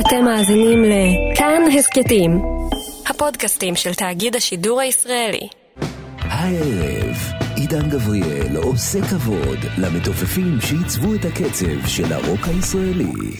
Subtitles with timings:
[0.00, 2.42] אתם מאזינים לכאן הסכתים,
[3.06, 5.48] הפודקאסטים של תאגיד השידור הישראלי.
[6.18, 7.16] הערב,
[7.56, 13.36] עידן גבריאל עושה כבוד למתופפים שעיצבו את הקצב של הרוק הישראלי.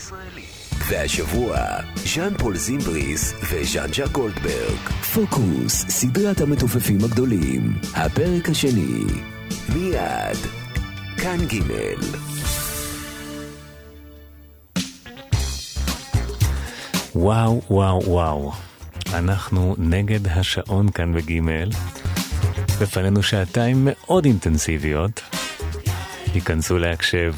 [0.89, 1.57] והשבוע,
[1.95, 4.89] ז'אן פול זימבריס וז'אן ז'אק גולדברג.
[5.15, 7.73] פוקוס, סדרת המתופפים הגדולים.
[7.95, 9.05] הפרק השני.
[9.75, 10.39] מיד.
[11.17, 12.56] כאן ג'
[17.19, 18.53] וואו, וואו, וואו.
[19.15, 21.71] אנחנו נגד השעון כאן בגימל.
[22.81, 25.21] בפנינו שעתיים מאוד אינטנסיביות.
[26.35, 27.35] היכנסו להקשב.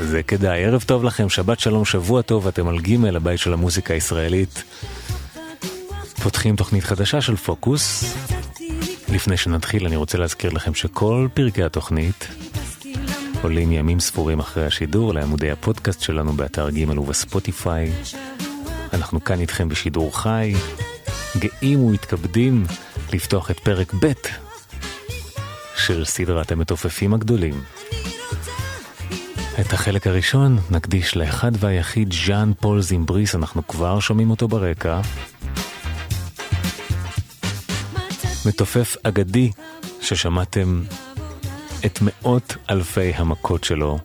[0.00, 0.64] זה כדאי.
[0.64, 4.62] ערב טוב לכם, שבת שלום, שבוע טוב, אתם על גימל, הבית של המוזיקה הישראלית.
[6.22, 8.14] פותחים תוכנית חדשה של פוקוס.
[9.08, 12.28] לפני שנתחיל, אני רוצה להזכיר לכם שכל פרקי התוכנית
[13.42, 17.92] עולים ימים ספורים אחרי השידור לעמודי הפודקאסט שלנו באתר גימל ובספוטיפיי.
[18.94, 20.54] אנחנו כאן איתכם בשידור חי,
[21.36, 22.64] גאים ומתכבדים
[23.12, 24.12] לפתוח את פרק ב'
[25.76, 27.60] של סדרת המתופפים הגדולים.
[29.60, 35.00] את החלק הראשון נקדיש לאחד והיחיד ז'אן פול זימבריס, אנחנו כבר שומעים אותו ברקע.
[38.46, 39.50] מתופף אגדי
[40.00, 40.82] ששמעתם
[41.86, 43.98] את מאות אלפי המכות שלו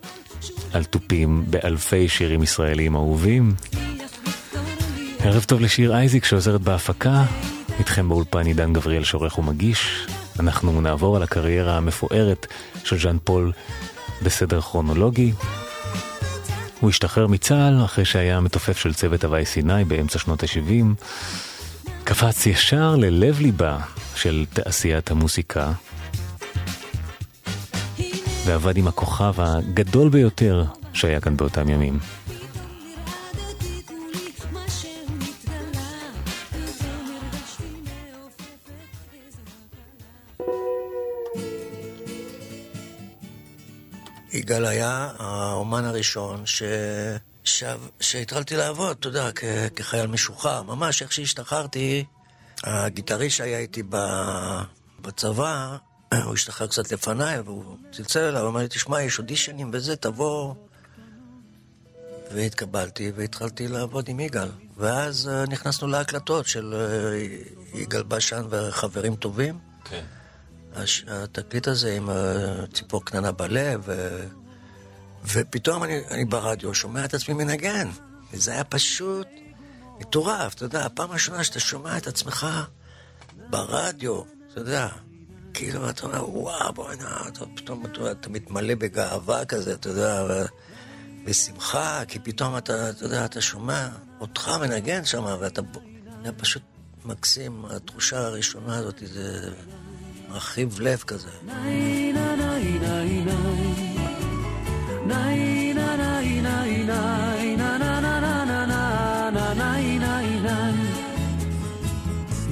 [0.72, 3.54] על תופים באלפי שירים ישראלים אהובים.
[5.24, 7.24] ערב טוב לשיר אייזיק שעוזרת בהפקה,
[7.78, 10.06] איתכם באולפן עידן גבריאל שעורך ומגיש.
[10.38, 12.46] אנחנו נעבור על הקריירה המפוארת
[12.84, 13.52] של ז'אן פול
[14.22, 15.32] בסדר כרונולוגי.
[16.80, 21.04] הוא השתחרר מצה"ל אחרי שהיה מתופף של צוות הוואי סיני באמצע שנות ה-70.
[22.04, 23.78] קפץ ישר ללב ליבה
[24.14, 25.72] של תעשיית המוסיקה,
[28.46, 31.98] ועבד עם הכוכב הגדול ביותר שהיה כאן באותם ימים.
[44.40, 46.62] יגאל היה האומן הראשון ש...
[47.44, 47.64] ש...
[48.00, 49.44] שהתחלתי לעבוד, אתה יודע, כ...
[49.76, 50.62] כחייל משוחרר.
[50.62, 52.04] ממש איך שהשתחררתי,
[52.64, 53.96] הגיטריסט שהיה איתי ב...
[55.00, 55.76] בצבא,
[56.24, 60.54] הוא השתחרר קצת לפניי, והוא צלצל אליו, אמר לי, תשמע, יש אודישנים וזה, תבוא.
[62.34, 64.48] והתקבלתי, והתחלתי לעבוד עם יגאל.
[64.76, 66.74] ואז uh, נכנסנו להקלטות של
[67.74, 69.58] uh, יגאל בשן וחברים טובים.
[69.84, 70.04] כן.
[71.08, 72.12] התקליט הזה עם uh,
[72.74, 74.20] ציפור קטנה בלב, ו...
[75.24, 77.88] ופתאום אני, אני ברדיו שומע את עצמי מנגן.
[78.32, 79.26] וזה היה פשוט
[80.00, 82.46] מטורף, אתה יודע, הפעם הראשונה שאתה שומע את עצמך
[83.50, 84.22] ברדיו,
[84.52, 84.88] אתה יודע,
[85.54, 87.18] כאילו, אתה אומר, וואו, בוא'נה,
[87.54, 90.24] פתאום אתה, אתה מתמלא בגאווה כזה, אתה יודע,
[91.24, 93.88] בשמחה, כי פתאום אתה, אתה יודע, אתה שומע
[94.20, 95.62] אותך מנגן שם, ואתה...
[96.24, 96.62] זה פשוט
[97.04, 99.50] מקסים, התחושה הראשונה הזאת, זה
[100.32, 101.28] מרחיב לב כזה.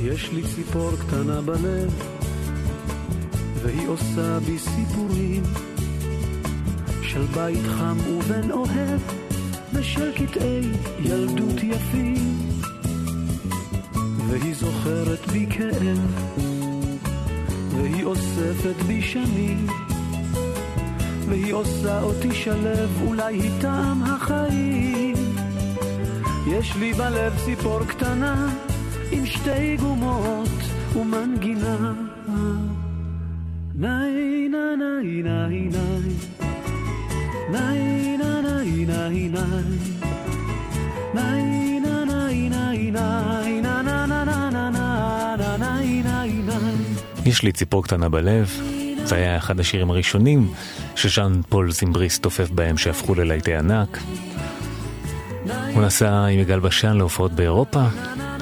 [0.03, 2.03] יש לי ציפור קטנה בלב
[3.63, 5.43] והיא עושה בי סיפורים
[7.03, 9.01] של בית חם ובן אוהב
[9.73, 12.39] ושל קטעי ילדות יפים
[14.29, 16.48] והיא זוכרת בי כאב
[17.83, 19.67] והיא אוספת בי שנים
[21.29, 25.17] והיא עושה אותי שלב אולי היא טעם החיים
[26.47, 28.49] יש לי בלב ציפור קטנה
[29.11, 30.49] עם שתי גומות
[30.97, 31.93] ומנגינה
[33.81, 36.19] Nein, nein, nein, nein, nein.
[37.53, 39.79] Nein, nein, nein, nein, nein.
[41.15, 43.38] Nein, nein, nein,
[47.29, 48.61] יש לי ציפור קטנה בלב,
[49.05, 50.53] זה היה אחד השירים הראשונים
[50.97, 53.99] שז'אן פול זימבריס תופף בהם שהפכו ללהיטי ענק.
[55.75, 57.85] הוא נסע עם יגאל בשן להופעות באירופה,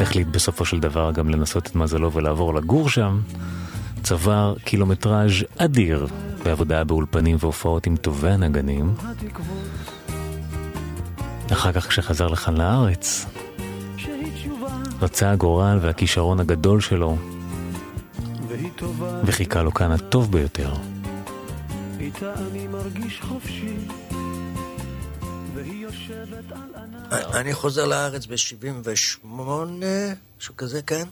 [0.01, 3.21] החליט בסופו של דבר גם לנסות את מזלו ולעבור לגור שם.
[4.03, 6.07] צבר קילומטראז' אדיר
[6.45, 8.95] בעבודה באולפנים והופעות עם טובי הנגנים.
[11.53, 13.27] אחר כך כשחזר לכאן לארץ,
[15.03, 17.17] רצה הגורל והכישרון הגדול שלו,
[19.25, 20.75] וחיכה לו כאן הטוב ביותר.
[27.35, 29.27] אני חוזר לארץ ב-78,
[30.39, 31.09] משהו כזה, כן?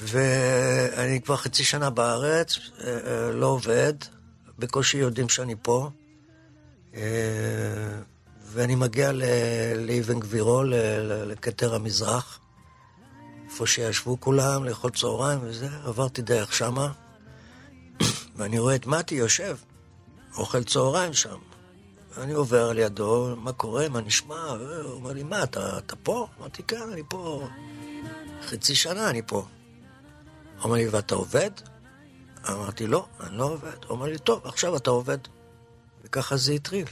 [0.00, 3.94] ואני כבר חצי שנה בארץ, אה, אה, לא עובד,
[4.58, 5.90] בקושי יודעים שאני פה.
[6.94, 7.00] אה,
[8.46, 9.12] ואני מגיע
[9.76, 10.62] לאבן גבירו,
[11.26, 12.40] לכתר המזרח,
[13.52, 16.92] איפה שישבו כולם לאכול צהריים וזה, עברתי דרך שמה,
[18.36, 19.56] ואני רואה את מתי יושב,
[20.36, 21.38] אוכל צהריים שם.
[22.16, 24.44] אני עובר על ידו, מה קורה, מה נשמע?
[24.84, 26.26] הוא אומר לי, מה, אתה, אתה פה?
[26.38, 27.48] אמרתי, כן, אני פה.
[28.42, 29.46] חצי שנה אני פה.
[30.64, 31.50] אומר לי, ואתה עובד?
[32.48, 33.84] אמרתי, לא, אני לא עובד.
[33.84, 35.18] הוא אומר לי, טוב, עכשיו אתה עובד.
[36.04, 36.86] וככה זה התחיל.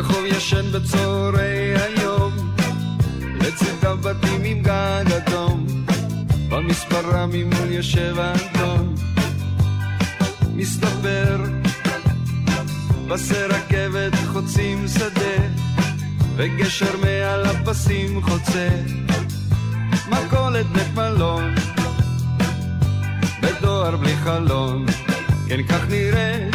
[0.00, 2.32] רחוב ישן בצהרי היום,
[3.40, 5.66] לצדם בתים עם גג אדום,
[6.48, 8.94] במספרה ממול יושב אדום,
[10.54, 11.36] מסתבר,
[13.08, 15.46] פסי רכבת חוצים שדה,
[16.36, 18.68] וגשר מעל הפסים חוצה,
[20.08, 21.54] מכולת בית מלון,
[23.42, 24.86] בדואר בלי חלון,
[25.48, 26.54] כן כך נראית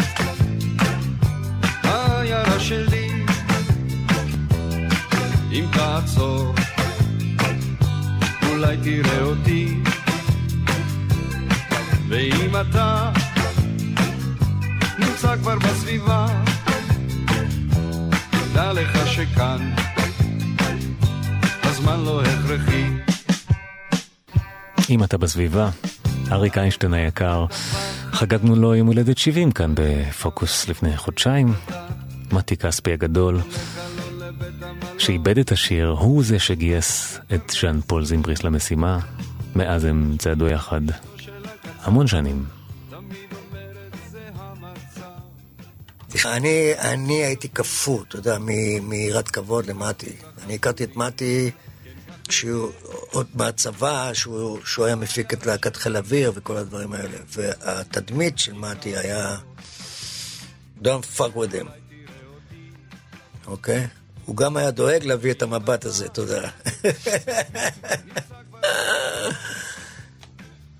[1.83, 3.14] העיירה שלי.
[5.55, 6.53] אם תעצור,
[8.49, 9.77] אולי תראה אותי.
[12.09, 13.11] ואם אתה
[14.99, 16.27] נמצא כבר בסביבה,
[18.53, 19.71] דע לך שכאן
[21.63, 22.85] הזמן לא הכרחי.
[24.89, 25.69] אם אתה בסביבה,
[26.31, 27.45] אריק איינשטיין היקר,
[28.11, 31.53] חגגנו לו יום הולדת 70 כאן בפוקוס לפני חודשיים.
[32.31, 33.39] מתי כספי הגדול,
[35.05, 38.99] שאיבד את השיר, הוא זה שגייס את ז'אן פול זימבריס למשימה.
[39.55, 40.81] מאז הם צעדו יחד
[41.81, 42.45] המון שנים.
[46.25, 48.37] אני, אני הייתי קפוא, אתה יודע,
[48.81, 50.15] מיראת כבוד למטי.
[50.45, 51.51] אני הכרתי את מטי
[52.29, 52.71] שהוא
[53.11, 57.17] עוד מהצבא, שהוא, שהוא היה מפיק את להקת חיל אוויר וכל הדברים האלה.
[57.29, 59.37] והתדמית של מטי היה
[60.83, 61.67] Don't fuck with him,
[63.47, 63.83] אוקיי?
[63.85, 64.04] Okay?
[64.25, 66.49] הוא גם היה דואג להביא את המבט הזה, תודה.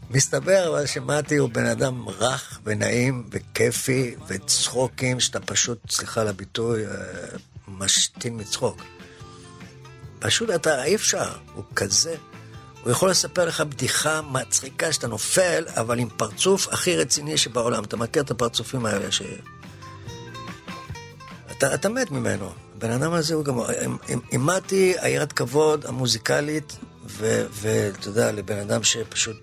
[0.10, 6.86] מסתבר אבל שמתי הוא בן אדם רך ונעים וכיפי וצחוקים שאתה פשוט, סליחה על הביטוי,
[6.86, 6.92] אה,
[7.68, 8.82] משתין מצחוק.
[10.20, 12.16] פשוט אתה, אי אפשר, הוא כזה.
[12.84, 17.84] הוא יכול לספר לך בדיחה מצחיקה שאתה נופל, אבל עם פרצוף הכי רציני שבעולם.
[17.84, 19.22] אתה מכיר את הפרצופים האלה ש...
[21.52, 22.65] אתה, אתה מת ממנו.
[22.86, 23.60] הבן אדם הזה הוא גם...
[24.32, 26.78] אימדתי היראת כבוד המוזיקלית,
[27.52, 29.38] ואתה יודע, לבן אדם שפשוט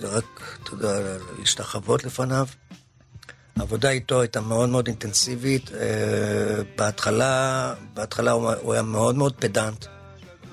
[0.00, 2.46] רק, אתה יודע, להשתחוות לפניו.
[3.56, 5.70] העבודה איתו הייתה מאוד מאוד אינטנסיבית.
[5.72, 9.86] אה, בהתחלה, בהתחלה הוא היה מאוד מאוד פדנט,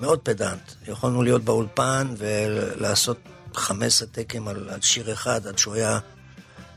[0.00, 0.72] מאוד פדנט.
[0.88, 3.18] יכולנו להיות באולפן ולעשות
[3.54, 5.98] 15 טקים על, על שיר אחד עד שהוא היה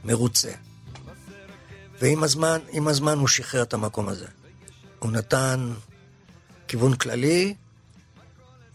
[0.03, 0.51] מרוצה.
[2.01, 4.25] ועם הזמן, עם הזמן הוא שחרר את המקום הזה.
[4.99, 5.73] הוא נתן
[6.67, 7.55] כיוון כללי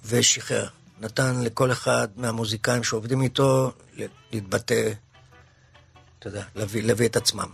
[0.04, 0.68] ושחרר.
[1.00, 3.72] נתן לכל אחד מהמוזיקאים שעובדים איתו
[4.32, 4.92] להתבטא,
[6.18, 7.48] אתה יודע, להביא, להביא את עצמם.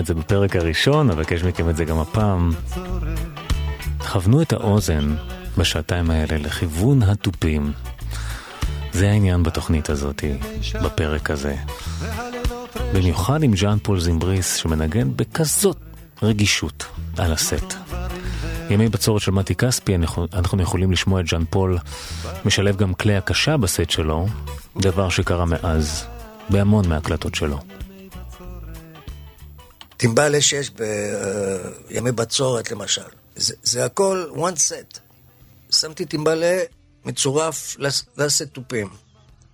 [0.00, 2.50] את זה בפרק הראשון, אבקש מכם את זה גם הפעם.
[4.12, 5.14] כוונו את האוזן
[5.58, 7.72] בשעתיים האלה לכיוון התופים.
[8.92, 10.24] זה העניין בתוכנית הזאת,
[10.84, 11.56] בפרק הזה.
[12.94, 15.76] במיוחד עם ז'אן פול זימבריס שמנגן בכזאת
[16.22, 16.84] רגישות
[17.18, 17.74] על הסט.
[18.70, 19.96] ימי בצורת של מתי כספי,
[20.32, 21.78] אנחנו יכולים לשמוע את ז'אן פול
[22.44, 24.26] משלב גם כלי הקשה בסט שלו,
[24.76, 26.06] דבר שקרה מאז
[26.50, 27.58] בהמון מהקלטות שלו.
[30.00, 30.70] הטימבלה שיש
[31.90, 33.02] בימי בצורת למשל.
[33.36, 34.98] זה, זה הכל one set.
[35.70, 36.62] שמתי טימבלה
[37.04, 37.76] מצורף
[38.16, 38.88] לסט תופים.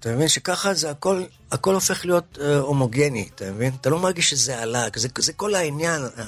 [0.00, 1.22] אתה מבין שככה זה הכל,
[1.52, 3.72] הכל הופך להיות אה, הומוגני, אתה מבין?
[3.80, 6.02] אתה לא מרגיש שזה עלה, זה, זה כל העניין.
[6.18, 6.24] אה?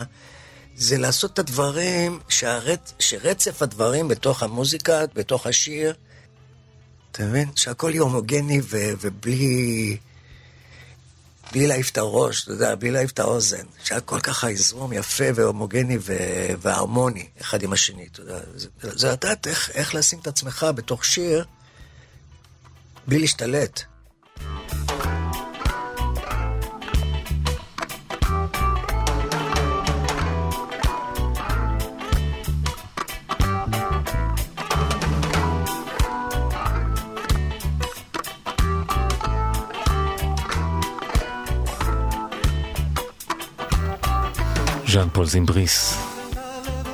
[0.76, 5.94] זה לעשות את הדברים, שהרצ, שרצף הדברים בתוך המוזיקה, בתוך השיר,
[7.12, 7.48] אתה מבין?
[7.56, 9.96] שהכל יהיה הומוגני ובלי...
[11.52, 13.64] בלי להעיף את הראש, אתה יודע, בלי להעיף את האוזן.
[13.84, 15.98] שהכל ככה יזרום יפה והומוגני.
[16.60, 18.38] והרמוני אחד עם השני, אתה יודע.
[18.54, 21.44] זה, זה לדעת איך, איך לשים את עצמך בתוך שיר
[23.06, 23.82] בלי להשתלט.
[44.88, 45.98] ז'אן פול זימבריס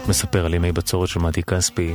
[0.08, 1.94] מספר על ימי בצורת של מתי כספי.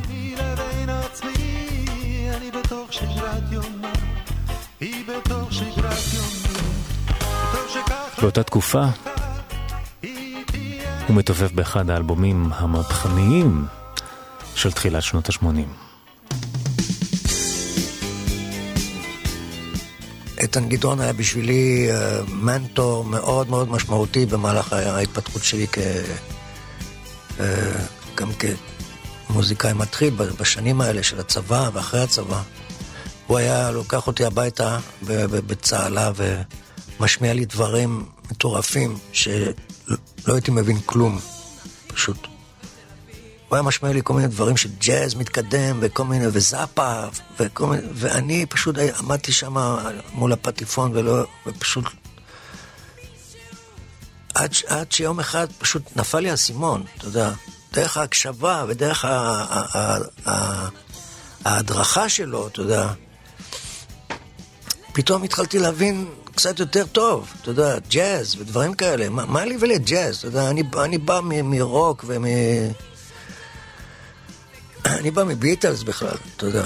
[8.22, 8.84] באותה תקופה
[11.08, 13.65] הוא מתופף באחד האלבומים המהפכניים
[14.56, 15.88] של תחילת שנות ה-80.
[20.39, 25.77] איתן גדעון היה בשבילי uh, מנטור מאוד מאוד משמעותי במהלך ההתפתחות שלי כ...
[27.38, 27.41] Uh,
[28.15, 28.29] גם
[29.27, 32.41] כמוזיקאי מתחיל בשנים האלה של הצבא ואחרי הצבא.
[33.27, 34.79] הוא היה לוקח אותי הביתה
[35.48, 36.12] בצהלה
[37.00, 39.53] ומשמיע לי דברים מטורפים שלא
[40.27, 41.19] הייתי מבין כלום,
[41.88, 42.27] פשוט.
[43.50, 47.03] הוא היה משמע לי כל מיני דברים של ג'אז מתקדם, וכל מיני, וזאפה,
[47.39, 49.56] וכל מיני, ואני פשוט עמדתי שם
[50.13, 51.86] מול הפטיפון, ולא, ופשוט...
[54.34, 57.32] עד, עד שיום אחד פשוט נפל לי האסימון, אתה יודע,
[57.74, 59.06] דרך ההקשבה ודרך
[61.46, 62.91] ההדרכה שלו, אתה יודע.
[64.94, 69.10] פתאום התחלתי להבין קצת יותר טוב, אתה יודע, ג'אז ודברים כאלה.
[69.10, 70.18] מה, מה לי ולג'אז?
[70.18, 72.25] אתה יודע, אני, אני בא מרוק ומ...
[75.00, 76.65] אני בא מביטלס בכלל, אתה יודע.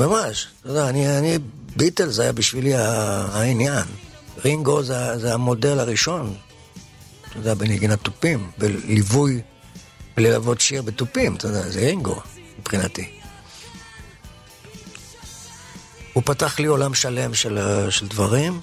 [0.00, 1.38] ממש, אתה יודע, אני, אני
[1.76, 3.84] ביטלס היה בשבילי העניין.
[4.44, 6.34] רינגו זה, זה המודל הראשון,
[7.28, 9.40] אתה יודע, בנגינת תופים, בליווי,
[10.16, 12.20] בללוות שיר בתופים, אתה יודע, זה רינגו
[12.58, 13.10] מבחינתי.
[16.12, 17.58] הוא פתח לי עולם שלם של,
[17.90, 18.60] של דברים,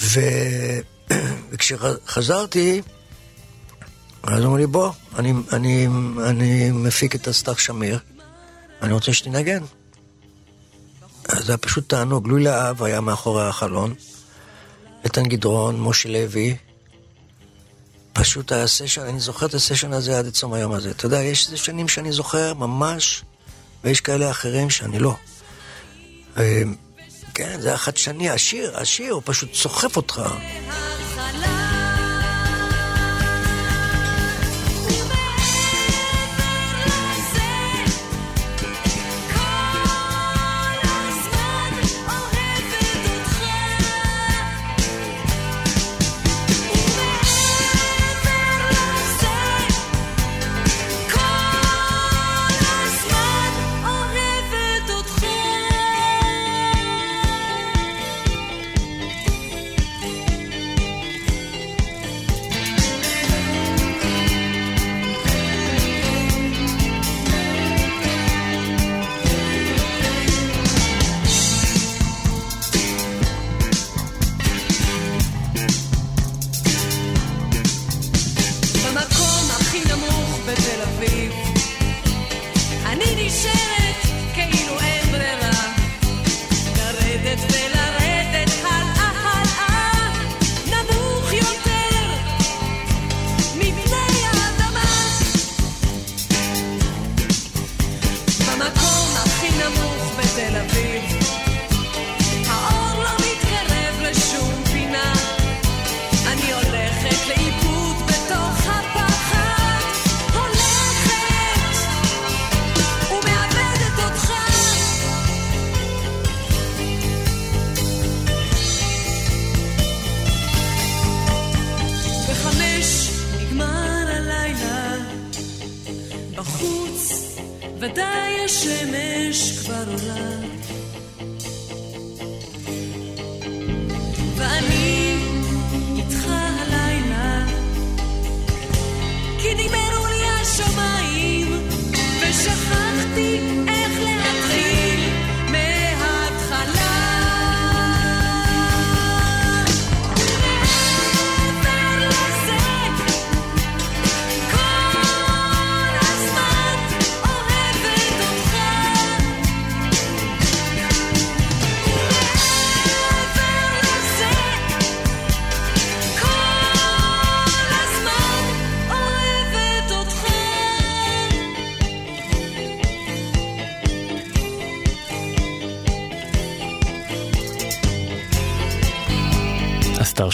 [0.00, 0.20] ו...
[1.50, 2.82] וכשחזרתי,
[4.32, 5.86] אז אמרו לי, בוא, אני, אני,
[6.26, 7.98] אני מפיק את הסטאר שמיר,
[8.82, 9.62] אני רוצה שתנגן.
[11.28, 13.94] אז זה היה פשוט תענוג, לואי להב היה מאחורי החלון,
[15.04, 16.56] איתן גדרון, משה לוי,
[18.12, 20.90] פשוט היה סשן, אני זוכר את הסשן הזה עד עצום היום הזה.
[20.90, 23.22] אתה יודע, יש שנים שאני זוכר ממש,
[23.84, 25.14] ויש כאלה אחרים שאני לא.
[26.36, 26.62] אה,
[27.34, 30.22] כן, זה היה חדשני, השיר, השיר, הוא פשוט סוחף אותך.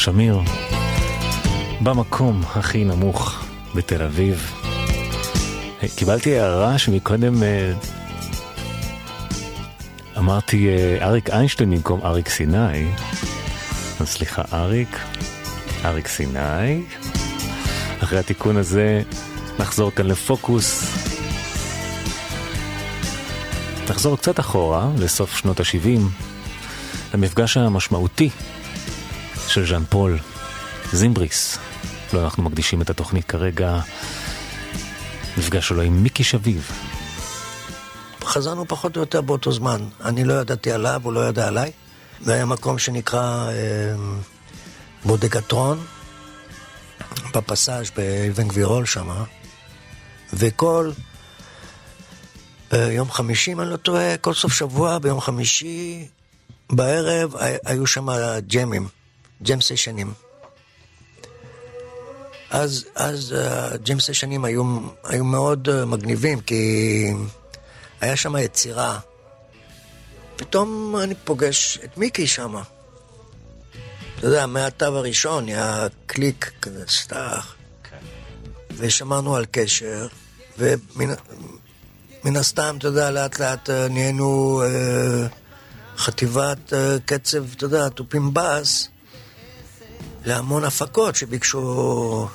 [0.05, 0.41] שמיר,
[1.81, 3.45] במקום הכי נמוך
[3.75, 4.53] בתל אביב.
[5.97, 7.73] קיבלתי הערה שמקודם אה,
[10.19, 12.89] אמרתי אה, אריק איינשטיין במקום אריק סיני.
[14.01, 14.99] אז סליחה, אריק,
[15.85, 16.83] אריק סיני.
[18.03, 19.03] אחרי התיקון הזה
[19.59, 20.85] נחזור כאן לפוקוס.
[23.91, 26.01] נחזור קצת אחורה, לסוף שנות ה-70,
[27.15, 28.31] למפגש המשמעותי
[29.55, 30.19] של ז'אן פול,
[30.93, 31.59] זימבריס.
[32.13, 33.81] לא אנחנו מקדישים את התוכנית כרגע,
[35.39, 36.71] מפגש שלו עם מיקי שביב.
[38.25, 39.89] חזרנו פחות או יותר באותו זמן.
[40.05, 41.73] אני לא ידעתי עליו, הוא לא ידע עליי.
[42.21, 43.53] זה היה מקום שנקרא אה,
[45.05, 45.85] בודקטרון,
[47.35, 49.09] בפסאז' באבן גבירול שם,
[50.33, 50.91] וכל
[52.73, 56.09] אה, יום חמישי, אם אני לא טועה, כל סוף שבוע, ביום חמישי
[56.73, 58.07] בערב, הי- היו שם
[58.47, 58.89] ג'מים,
[59.45, 60.13] ג'ם סשנים.
[62.51, 67.13] אז, אז הג'ם סשנים היו, היו מאוד אה, מגניבים, כי
[68.01, 68.99] היה שם יצירה.
[70.37, 72.55] פתאום אני פוגש את מיקי שם.
[74.19, 77.55] אתה יודע, מהתו הראשון היה קליק כזה, סטאח.
[78.77, 80.07] ושמרנו על קשר,
[80.59, 81.15] ומן
[82.25, 85.27] מן הסתם, אתה יודע, לאט לאט אה, נהיינו אה,
[85.97, 88.89] חטיבת אה, קצב, אתה יודע, תופים בס,
[90.27, 92.29] להמון הפקות שביקשו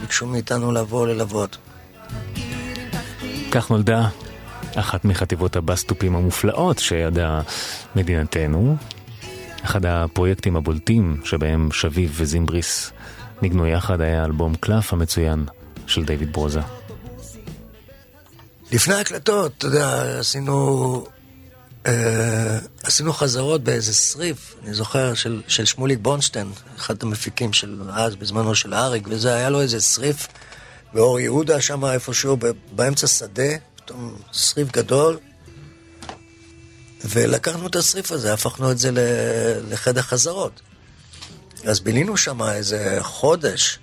[0.00, 1.56] ביקשו מאיתנו לבוא ללוות.
[3.50, 4.08] כך נולדה
[4.74, 7.40] אחת מחטיבות הבסטופים המופלאות שידעה
[7.96, 8.76] מדינתנו.
[9.64, 12.92] אחד הפרויקטים הבולטים שבהם שביב וזימבריס
[13.42, 15.44] ניגנו יחד היה אלבום קלף המצוין
[15.86, 16.60] של דיוויד ברוזה.
[18.72, 21.04] לפני ההקלטות, אתה יודע, עשינו,
[22.82, 28.54] עשינו חזרות באיזה סריף, אני זוכר, של, של שמוליק בונשטיין, אחד המפיקים של אז, בזמנו
[28.54, 30.28] של אריק, וזה, היה לו איזה סריף
[30.92, 32.36] באור יהודה, שם איפשהו,
[32.72, 35.18] באמצע שדה, פתאום סריף גדול,
[37.04, 38.90] ולקחנו את הסריף הזה, הפכנו את זה
[39.70, 40.60] לחדר חזרות.
[41.64, 43.78] אז בילינו שם איזה חודש.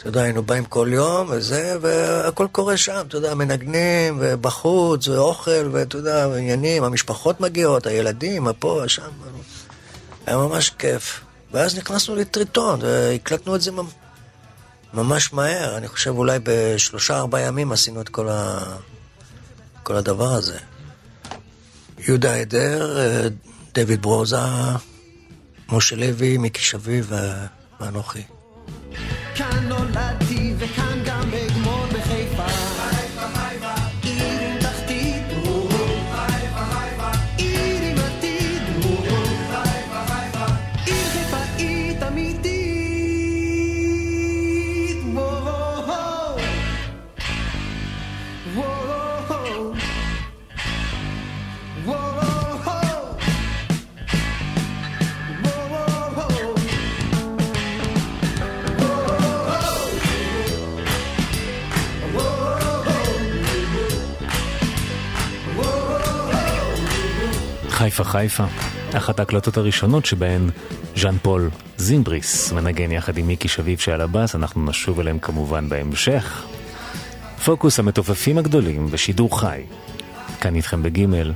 [0.00, 5.68] אתה יודע, היינו באים כל יום וזה, והכל קורה שם, אתה יודע, מנגנים, ובחוץ, ואוכל,
[5.72, 9.02] ואתה יודע, עניינים, המשפחות מגיעות, הילדים, הפה, שם.
[10.26, 11.20] היה ממש כיף.
[11.52, 13.88] ואז נכנסנו לטריטון, והקלטנו את זה ממ-
[14.94, 15.76] ממש מהר.
[15.76, 18.58] אני חושב אולי בשלושה, ארבעה ימים עשינו את כל, ה...
[19.82, 20.58] כל הדבר הזה.
[21.98, 23.28] יהודה עדר, אה,
[23.74, 24.36] דויד ברוזה,
[25.68, 27.46] משה לוי, מיקי שביב ו-
[27.80, 28.22] ואנוכי.
[29.34, 30.99] כאן נולדתי וכאן
[67.80, 68.44] חיפה חיפה,
[68.92, 70.50] אחת ההקלטות הראשונות שבהן
[70.96, 76.46] ז'אן פול זימבריס מנגן יחד עם מיקי שביב שעל הבאס, אנחנו נשוב אליהם כמובן בהמשך.
[77.44, 79.62] פוקוס המתופפים הגדולים בשידור חי,
[80.40, 81.32] כאן איתכם בגימל,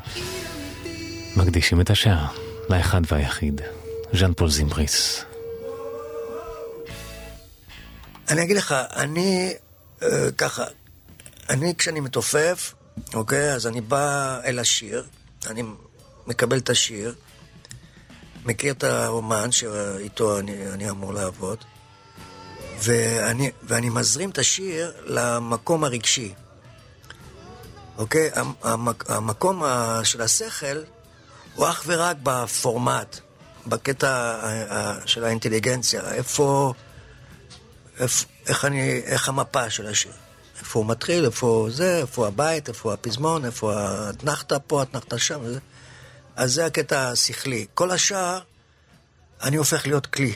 [1.36, 2.28] מקדישים את השעה
[2.68, 3.60] לאחד והיחיד,
[4.12, 5.24] ז'אן פול זימבריס.
[8.30, 9.54] אני אגיד לך, אני
[10.02, 10.64] אה, ככה,
[11.50, 12.74] אני כשאני מתופף,
[13.14, 15.04] אוקיי, אז אני בא אל השיר,
[15.46, 15.62] אני
[16.26, 17.14] מקבל את השיר,
[18.44, 21.58] מכיר את האומן שאיתו אני, אני אמור לעבוד,
[22.82, 26.34] ואני, ואני מזרים את השיר למקום הרגשי.
[27.98, 28.30] אוקיי?
[28.34, 29.62] המ- המק, המקום
[30.02, 30.82] של השכל
[31.54, 33.18] הוא אך ורק בפורמט,
[33.66, 34.40] בקטע
[35.06, 36.12] של האינטליגנציה.
[36.14, 36.72] איפה...
[38.00, 40.12] איפה, איך, אני, איך המפה של השיר.
[40.60, 45.40] איפה הוא מתחיל, איפה זה, איפה הבית, איפה הפזמון, איפה האתנחתא פה, האתנחתא שם.
[45.42, 45.58] וזה.
[46.36, 47.66] אז זה הקטע השכלי.
[47.74, 48.40] כל השאר,
[49.42, 50.34] אני הופך להיות כלי.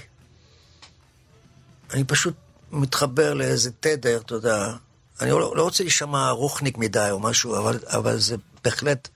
[1.93, 2.35] אני פשוט
[2.73, 4.73] מתחבר לאיזה תדר, אתה יודע.
[5.21, 9.09] אני לא, לא רוצה להישמע רוחניק מדי או משהו, אבל, אבל זה בהחלט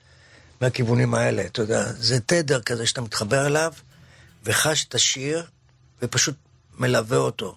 [0.61, 1.93] מהכיוונים האלה, אתה יודע.
[1.93, 3.73] זה תדר כזה שאתה מתחבר אליו,
[4.43, 5.45] וחש את השיר,
[6.01, 6.35] ופשוט
[6.77, 7.55] מלווה אותו.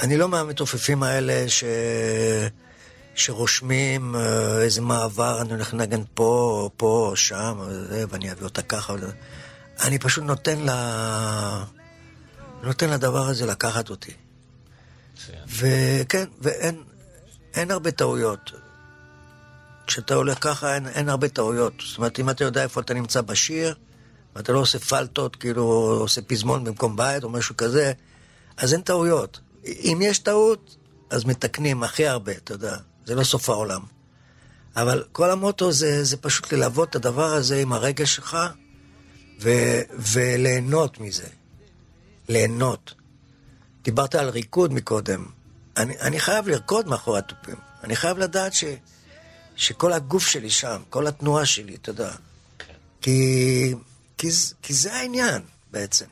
[0.00, 1.64] אני לא מהמתופפים האלה ש...
[3.16, 8.32] שרושמים אה, איזה מעבר, אני הולך לנגן פה, או פה, או שם, או זה, ואני
[8.32, 8.92] אביא אותה ככה.
[8.92, 9.12] וזה.
[9.80, 11.64] אני פשוט נותן לה...
[12.62, 14.12] נותן לדבר הזה לקחת אותי.
[15.46, 16.82] וכן, ואין
[17.54, 18.52] אין הרבה טעויות.
[19.86, 21.72] כשאתה הולך ככה, אין, אין הרבה טעויות.
[21.88, 23.74] זאת אומרת, אם אתה יודע איפה אתה נמצא בשיר,
[24.36, 25.62] ואתה לא עושה פלטות, כאילו
[26.00, 27.92] עושה פזמון במקום בית או משהו כזה,
[28.56, 29.40] אז אין טעויות.
[29.64, 30.76] אם יש טעות,
[31.10, 32.76] אז מתקנים הכי הרבה, אתה יודע.
[33.06, 33.80] זה לא סוף העולם.
[34.76, 38.36] אבל כל המוטו זה, זה פשוט ללוות את הדבר הזה עם הרגש שלך
[39.40, 39.50] ו,
[39.90, 41.26] וליהנות מזה.
[42.28, 42.94] ליהנות.
[43.82, 45.26] דיברת על ריקוד מקודם.
[45.76, 47.56] אני, אני חייב לרקוד מאחורי התופים.
[47.84, 48.64] אני חייב לדעת ש,
[49.56, 52.12] שכל הגוף שלי שם, כל התנועה שלי, אתה יודע.
[53.00, 53.74] כי,
[54.18, 54.28] כי,
[54.62, 56.06] כי זה העניין בעצם.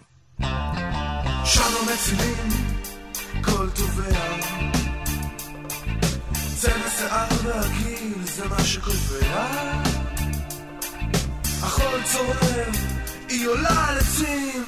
[1.45, 2.49] שם המצילים,
[3.45, 4.54] כל תובע.
[7.55, 9.47] והגיל זה מה שקובע.
[11.63, 12.73] החול צורם,
[13.29, 14.65] היא עולה על עצים.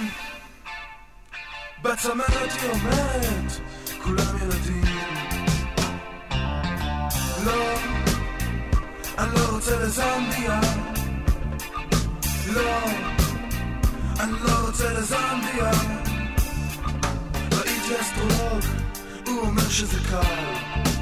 [1.83, 3.53] בצמרת היא אומרת,
[4.03, 4.85] כולם ילדים.
[7.44, 7.75] לא,
[9.18, 10.61] אני לא רוצה לזמביה.
[12.46, 12.79] לא,
[14.20, 15.70] אני לא רוצה לזמביה.
[17.53, 18.64] ראיתי אסטרולוג,
[19.27, 20.95] הוא אומר שזה קל.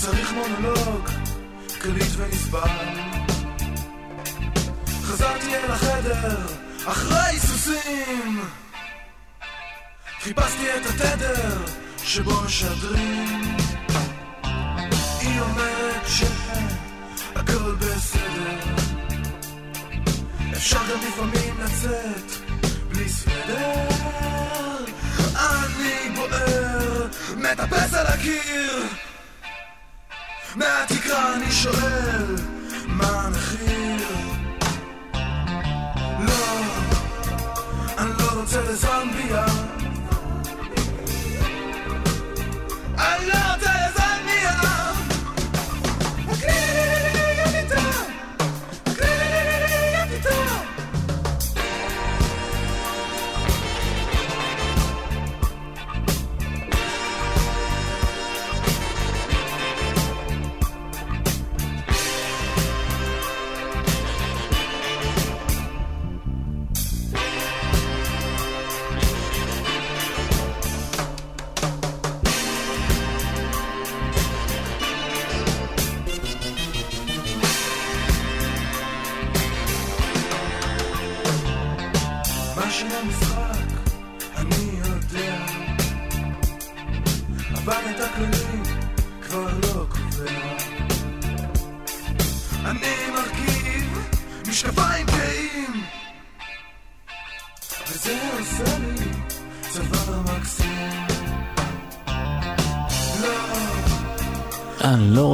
[0.00, 1.08] צריך מונולוג,
[1.80, 2.88] קליט ונסבל.
[5.02, 6.46] חזרתי אל החדר,
[6.86, 8.40] אחרי סוסים.
[10.20, 11.58] חיפשתי את התדר
[12.04, 13.56] שבו משדרים.
[15.20, 18.58] היא אומרת שהכל בסדר.
[20.52, 22.30] אפשר גם לפעמים לצאת
[22.88, 23.88] בלי סוודר.
[25.36, 29.09] אני בוער, מטפס על הקיר.
[30.56, 32.34] מהתקרה אני שואל,
[32.86, 34.08] מה המחיר?
[36.20, 36.60] לא,
[37.98, 39.49] אני לא רוצה לזמביה.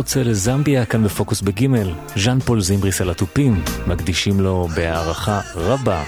[0.07, 1.95] רוצה לזמביה כאן בפוקוס בגימל.
[2.17, 6.05] ז'אן פול זימבריס על התופים, מקדישים לו בהערכה רבה.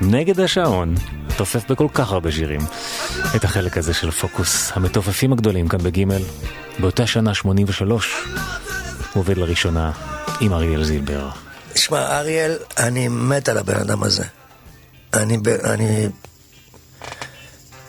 [0.00, 0.94] נגד השעון,
[1.36, 2.60] תופף בכל כך הרבה שירים.
[3.36, 6.22] את החלק הזה של פוקוס, המתופפים הגדולים כאן בגימל.
[6.78, 8.14] באותה שנה, 83,
[9.12, 9.92] הוא עובד לראשונה
[10.40, 11.30] עם אריאל זילבר.
[11.74, 14.24] שמע, אריאל, אני מת על הבן אדם הזה.
[15.14, 16.08] אני, אני,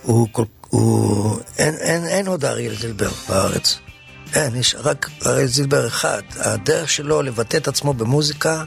[0.01, 3.79] הוא כל, הוא, אין, אין, אין עוד אריאל זילבר בארץ.
[4.35, 6.21] אין, יש רק אריאל זילבר אחד.
[6.35, 8.63] הדרך שלו לבטא את עצמו במוזיקה,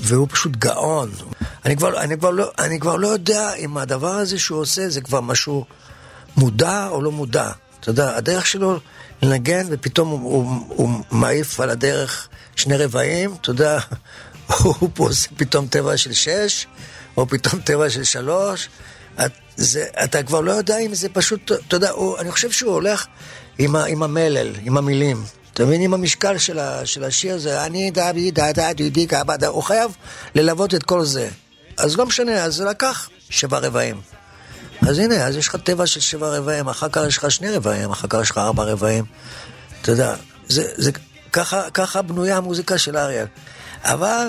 [0.00, 1.10] והוא פשוט גאון.
[1.64, 5.00] אני כבר, אני, כבר לא, אני כבר לא יודע אם הדבר הזה שהוא עושה זה
[5.00, 5.64] כבר משהו
[6.36, 7.50] מודע או לא מודע.
[7.80, 8.80] אתה יודע, הדרך שלו
[9.22, 13.78] לנגן ופתאום הוא, הוא, הוא מעיף על הדרך שני רבעים, אתה יודע,
[14.62, 16.66] הוא פה עושה פתאום טבע של שש,
[17.16, 18.68] או פתאום טבע של שלוש.
[19.26, 22.72] את, זה, אתה כבר לא יודע אם זה פשוט, אתה יודע, הוא, אני חושב שהוא
[22.72, 23.06] הולך
[23.58, 25.24] עם, עם המלל, עם המילים.
[25.52, 29.36] אתה מבין, עם המשקל של, ה, של השיר זה אני דבי דה דה דידי קאבה
[29.36, 29.96] דה, הוא חייב
[30.34, 31.28] ללוות את כל זה.
[31.76, 34.00] אז לא משנה, אז זה לקח שבע רבעים.
[34.88, 37.90] אז הנה, אז יש לך טבע של שבע רבעים, אחר כך יש לך שני רבעים,
[37.90, 39.04] אחר כך יש לך ארבע רבעים.
[39.82, 40.14] אתה יודע,
[40.48, 40.90] זה, זה,
[41.32, 43.26] ככה, ככה בנויה המוזיקה של אריאל.
[43.82, 44.26] אבל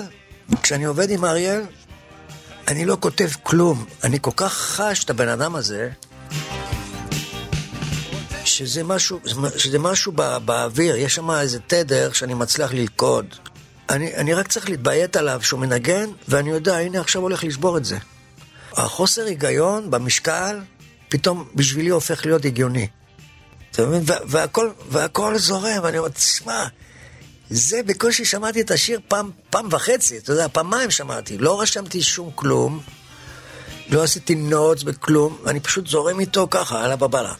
[0.62, 1.62] כשאני עובד עם אריאל,
[2.68, 3.84] אני לא כותב כלום.
[4.04, 5.90] אני כל כך חש את הבן אדם הזה,
[8.56, 9.20] שזה משהו,
[9.56, 13.26] שזה משהו בא, באוויר, יש שם איזה תדר שאני מצליח ללכוד.
[13.90, 17.84] אני, אני רק צריך להתביית עליו שהוא מנגן, ואני יודע, הנה עכשיו הולך לשבור את
[17.84, 17.98] זה.
[18.72, 20.60] החוסר היגיון במשקל,
[21.08, 22.88] פתאום בשבילי הופך להיות הגיוני.
[23.70, 24.02] אתה מבין?
[24.06, 26.64] וה- והכל, והכל זורם, ואני אומר, תשמע,
[27.50, 32.30] זה בקושי שמעתי את השיר פעם, פעם וחצי, אתה יודע, פעמיים שמעתי, לא רשמתי שום
[32.34, 32.80] כלום,
[33.90, 37.32] לא עשיתי נוטס בכלום, אני פשוט זורם איתו ככה, על הבבלה.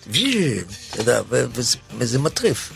[1.99, 2.73] וזה מטריף.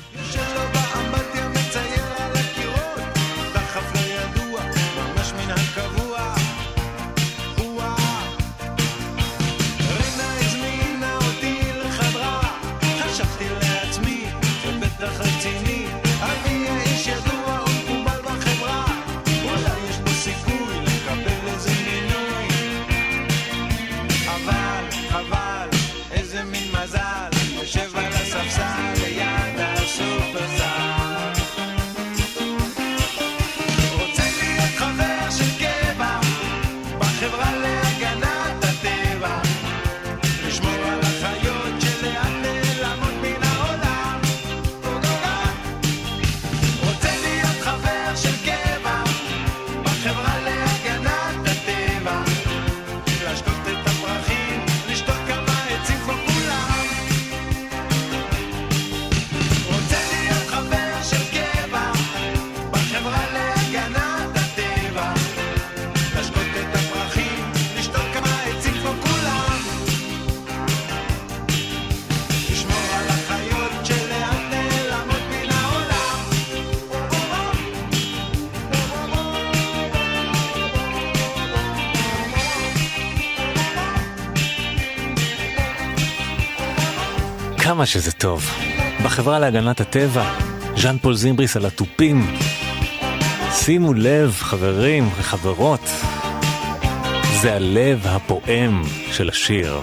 [89.20, 90.34] בחברה להגנת הטבע,
[90.76, 92.36] ז'אן פול זימבריס על התופים.
[93.52, 95.80] שימו לב, חברים וחברות,
[97.40, 99.80] זה הלב הפועם של השיר.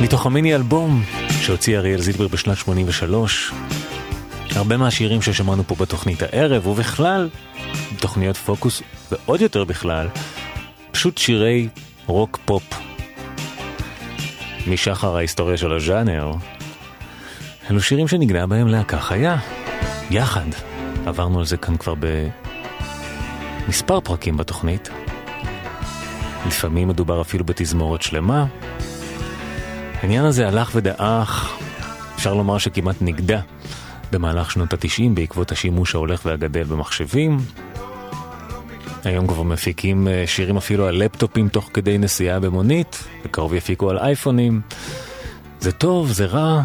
[0.00, 1.02] מתוך המיני אלבום
[1.40, 3.52] שהוציא אריאל זילבר בשנת 83,
[4.50, 7.28] הרבה מהשירים ששמענו פה בתוכנית הערב, ובכלל,
[7.96, 10.08] בתוכניות פוקוס, ועוד יותר בכלל,
[10.92, 11.68] פשוט שירי
[12.06, 12.93] רוק פופ.
[14.66, 16.32] משחר ההיסטוריה של הז'אנר,
[17.70, 19.36] אלו שירים שנגנה בהם להקה חיה.
[20.10, 20.46] יחד.
[21.06, 21.94] עברנו על זה כאן כבר
[23.66, 24.90] במספר פרקים בתוכנית.
[26.46, 28.46] לפעמים מדובר אפילו בתזמורת שלמה.
[30.02, 31.58] העניין הזה הלך ודעך,
[32.14, 33.40] אפשר לומר שכמעט נגדע
[34.12, 37.38] במהלך שנות התשעים בעקבות השימוש ההולך והגדל במחשבים.
[39.04, 43.98] היום כבר מפיקים אה, שירים אפילו על לפטופים תוך כדי נסיעה במונית, בקרוב יפיקו על
[43.98, 44.60] אייפונים.
[45.60, 46.62] זה טוב, זה רע,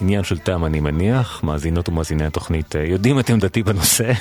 [0.00, 4.12] עניין של טעם אני מניח, מאזינות ומאזיני התוכנית אה, יודעים את עמדתי בנושא.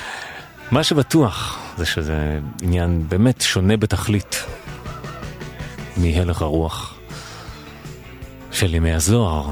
[0.72, 4.44] מה שבטוח זה שזה עניין באמת שונה בתכלית
[5.96, 6.94] מהלך הרוח
[8.52, 9.50] של ימי הזוהר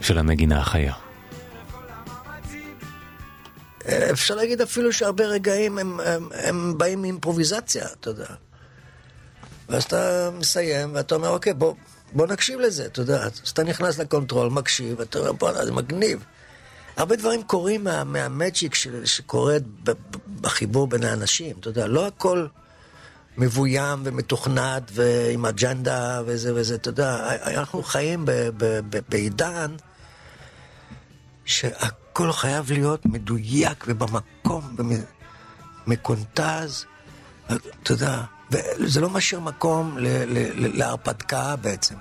[0.00, 1.07] של הנגינה החיה.
[3.88, 8.26] אפשר להגיד אפילו שהרבה רגעים הם, הם, הם באים מאימפרוביזציה, אתה יודע.
[9.68, 11.74] ואז אתה מסיים, ואתה אומר, אוקיי, בוא,
[12.12, 13.22] בוא נקשיב לזה, אתה יודע.
[13.22, 16.24] אז אתה נכנס לקונטרול, מקשיב, ואתה אומר, בואנה, זה מגניב.
[16.96, 18.04] הרבה דברים קורים מה,
[19.84, 19.92] ב- ב-
[20.40, 22.46] בחיבור בין האנשים, אתה יודע, לא הכל
[23.36, 28.24] מבוים ומתוכנת ועם אג'נדה וזה וזה, אתה יודע, אנחנו חיים
[29.08, 29.76] בעידן
[31.44, 34.76] שהכל חייב להיות מדויק ובמקום,
[35.86, 36.84] מקונטז,
[37.46, 41.94] אתה יודע, וזה לא משאיר מקום ל- ל- ל- להרפתקה בעצם.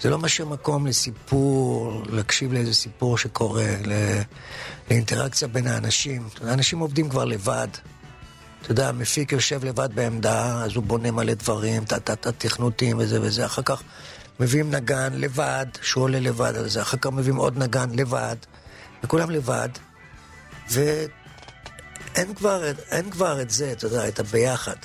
[0.00, 4.22] זה לא משאיר מקום לסיפור, להקשיב לאיזה סיפור שקורה, ל-
[4.90, 6.28] לאינטראקציה בין האנשים.
[6.34, 7.68] אתה יודע, אנשים עובדים כבר לבד.
[8.62, 13.44] אתה יודע, המפיק יושב לבד בעמדה, אז הוא בונה מלא דברים, טה-טה-טה, תכנותים וזה וזה.
[13.46, 13.82] אחר כך
[14.40, 16.82] מביאים נגן לבד, שהוא עולה לבד על זה.
[16.82, 18.36] אחר כך מביאים עוד נגן לבד,
[19.02, 19.68] וכולם לבד.
[20.70, 22.62] ואין כבר,
[23.10, 24.76] כבר את זה, אתה יודע, את הביחד.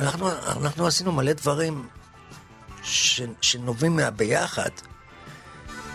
[0.00, 1.88] אנחנו, אנחנו עשינו מלא דברים
[2.82, 4.70] ש, שנובעים מהביחד.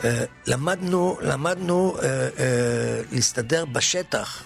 [0.03, 4.43] אה, למדנו, למדנו אה, אה, להסתדר בשטח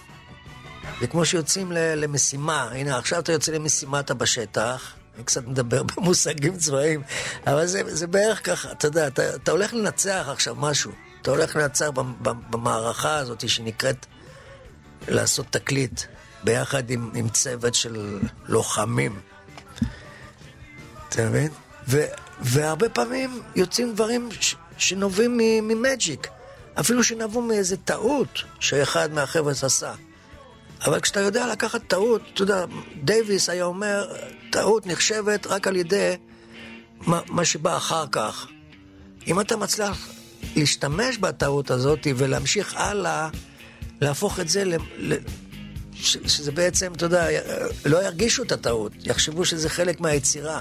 [1.00, 2.68] זה כמו שיוצאים למשימה.
[2.72, 4.94] הנה, עכשיו אתה יוצא למשימה, אתה בשטח.
[5.16, 7.02] אני קצת מדבר במושגים צבאיים,
[7.46, 10.92] אבל זה, זה בערך ככה, אתה יודע, אתה, אתה הולך לנצח עכשיו משהו.
[11.24, 14.06] אתה הולך לנצח במ- במ- במערכה הזאת שנקראת
[15.08, 16.00] לעשות תקליט,
[16.44, 19.20] ביחד עם, עם צוות של לוחמים.
[21.08, 21.48] אתה מבין?
[21.88, 22.04] ו,
[22.40, 26.28] והרבה פעמים יוצאים דברים ש, שנובעים ממג'יק.
[26.80, 29.94] אפילו שנבעו מאיזה טעות שאחד מהחבר'ה עשה.
[30.84, 32.64] אבל כשאתה יודע לקחת טעות, אתה יודע,
[33.04, 34.12] דייוויס היה אומר,
[34.50, 36.16] טעות נחשבת רק על ידי
[37.00, 38.46] מה, מה שבא אחר כך.
[39.26, 40.08] אם אתה מצליח
[40.56, 43.28] להשתמש בטעות הזאת ולהמשיך הלאה,
[44.00, 44.74] להפוך את זה ל...
[44.98, 45.14] ל
[45.94, 47.26] ש, שזה בעצם, אתה יודע,
[47.84, 50.60] לא ירגישו את הטעות, יחשבו שזה חלק מהיצירה.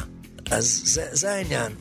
[0.51, 1.71] אז זה, זה העניין.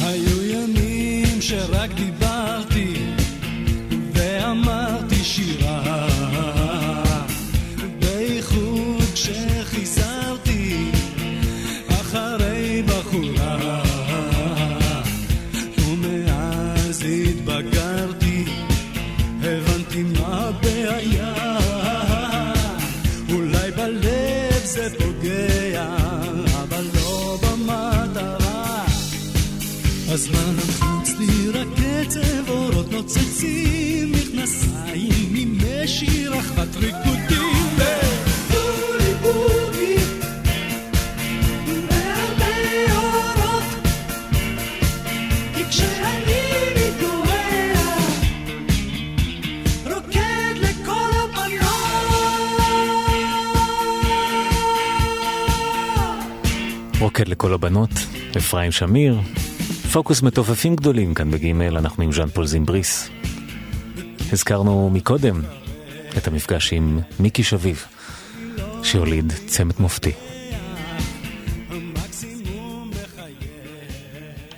[0.00, 2.35] היו ימים שרק דיברתי
[57.26, 57.90] רוקד לכל הבנות,
[58.36, 59.20] אפרים שמיר.
[59.92, 63.08] פוקוס מתופפים גדולים כאן בגימל, אנחנו עם ז'אן פול זימבריס.
[64.32, 65.42] הזכרנו מקודם
[66.16, 67.84] את המפגש עם מיקי שביב,
[68.82, 70.12] שהוליד צמד מופתי.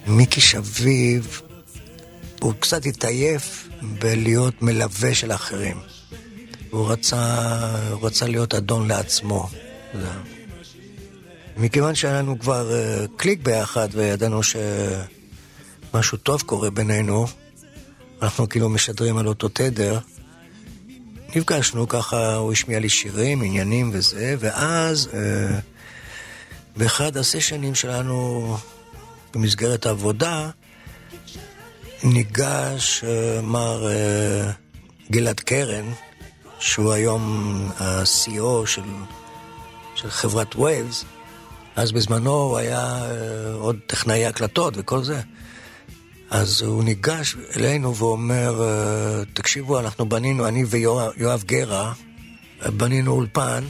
[0.07, 1.41] מיקי שביב,
[2.41, 5.77] הוא קצת התעייף בלהיות מלווה של אחרים.
[6.71, 7.23] הוא רצה,
[7.93, 9.49] הוא רצה להיות אדון לעצמו.
[9.95, 10.38] יודע.
[11.59, 17.27] מכיוון שהיה לנו כבר אה, קליק ביחד וידענו שמשהו טוב קורה בינינו,
[18.23, 19.99] אנחנו כאילו משדרים על אותו תדר,
[21.37, 25.59] נפגשנו ככה, הוא השמיע לי שירים, עניינים וזה, ואז אה,
[26.77, 28.57] באחד הסשנים שלנו
[29.35, 30.51] במסגרת העבודה,
[32.05, 33.87] ניגש אה, מר
[35.11, 35.91] גלעד קרן,
[36.59, 38.83] שהוא היום ה-CO של,
[39.95, 41.05] של חברת וייבס,
[41.79, 45.21] אז בזמנו הוא היה אה, עוד טכנאי הקלטות וכל זה.
[46.31, 51.93] אז הוא ניגש אלינו ואומר, אה, תקשיבו, אנחנו בנינו, אני ויואב גרה,
[52.77, 53.65] בנינו אולפן,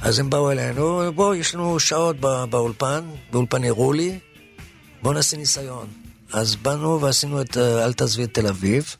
[0.00, 4.18] אז הם באו אלינו, בואו, יש לנו שעות בא, באולפן, באולפן הראו לי,
[5.02, 5.86] בואו נעשה ניסיון.
[6.32, 8.96] אז באנו ועשינו את אה, אל תעזבי את תל אביב,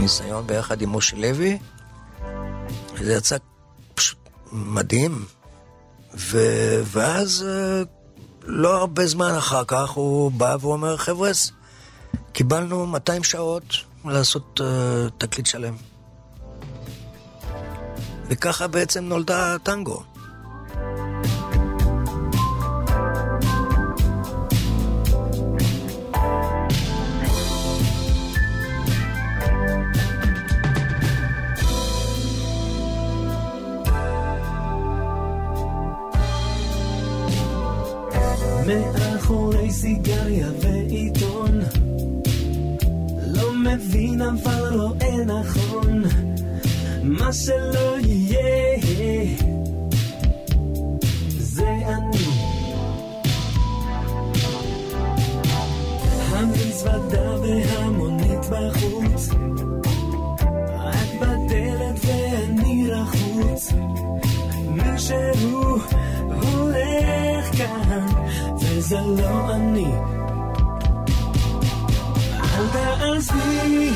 [0.00, 1.58] ניסיון ביחד עם משה לוי,
[3.00, 3.36] זה יצא
[3.94, 4.18] פשוט
[4.52, 5.24] מדהים,
[6.16, 6.38] ו...
[6.84, 7.82] ואז אה,
[8.46, 11.30] לא הרבה זמן אחר כך הוא בא ואומר, חבר'ה,
[12.32, 13.64] קיבלנו 200 שעות
[14.04, 14.64] לעשות uh,
[15.18, 15.74] תקליט שלם.
[18.28, 20.02] וככה בעצם נולדה הטנגו.
[38.66, 41.60] מאחורי סיגריה ועיתון.
[43.26, 46.02] לא מבין אבל רואה נכון
[47.02, 49.26] מה שלא יהיה.
[51.38, 52.26] זה אני.
[56.28, 57.85] המזוודה והמונית
[68.86, 69.86] וזה לא אני.
[72.54, 73.90] אל תעזבי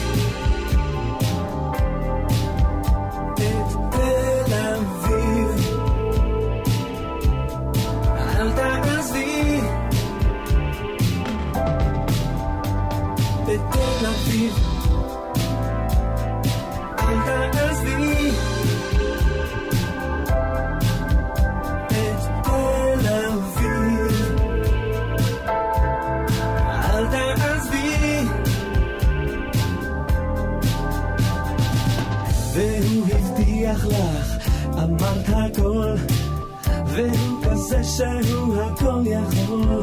[37.70, 39.82] כזה שהוא הכל יכול.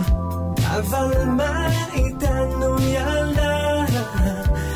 [0.59, 3.85] אבל מה איתנו ילדה?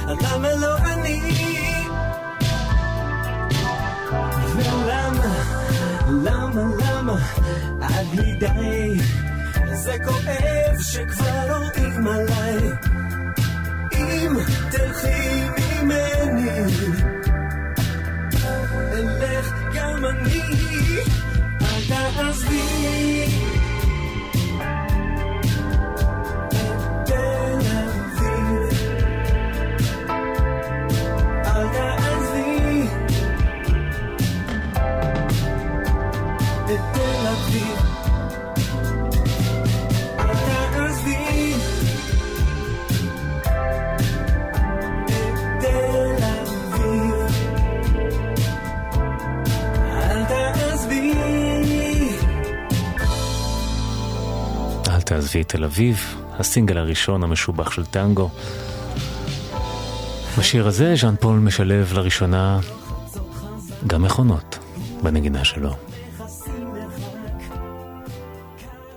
[0.07, 1.21] למה לא אני?
[4.55, 5.35] ולמה,
[6.23, 7.17] למה, למה,
[7.81, 8.99] עד בלי די?
[9.73, 12.57] זה כואב שכבר רואים עליי.
[13.93, 14.33] אם
[14.71, 16.49] תלכי ממני,
[18.93, 20.70] אלך גם אני,
[22.21, 23.40] אל תעזבי.
[55.39, 58.29] את תל אביב, הסינגל הראשון המשובח של טנגו.
[60.37, 62.59] בשיר הזה ז'אן פול משלב לראשונה
[63.87, 64.57] גם מכונות
[65.03, 65.75] בנגינה שלו.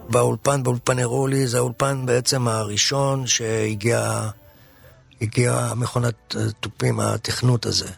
[0.08, 4.30] באולפן, באולפן הראו זה האולפן בעצם הראשון שהגיע
[5.20, 7.88] הגיע מכונת אה, תופים, התכנות הזה.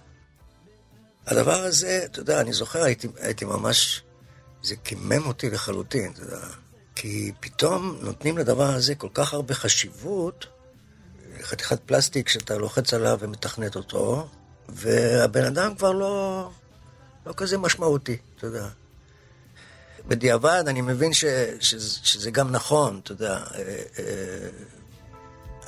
[1.27, 4.03] הדבר הזה, אתה יודע, אני זוכר, הייתי, הייתי ממש,
[4.63, 6.47] זה קימם אותי לחלוטין, אתה יודע.
[6.97, 10.47] כי פתאום נותנים לדבר הזה כל כך הרבה חשיבות,
[11.43, 14.29] חתיכת פלסטיק שאתה לוחץ עליו ומתכנת אותו,
[14.69, 16.51] והבן אדם כבר לא,
[17.27, 18.69] לא כזה משמעותי, אתה יודע.
[20.09, 21.25] בדיעבד אני מבין ש,
[21.61, 23.35] שזה, שזה גם נכון, אתה יודע.
[23.55, 24.49] אה, אה,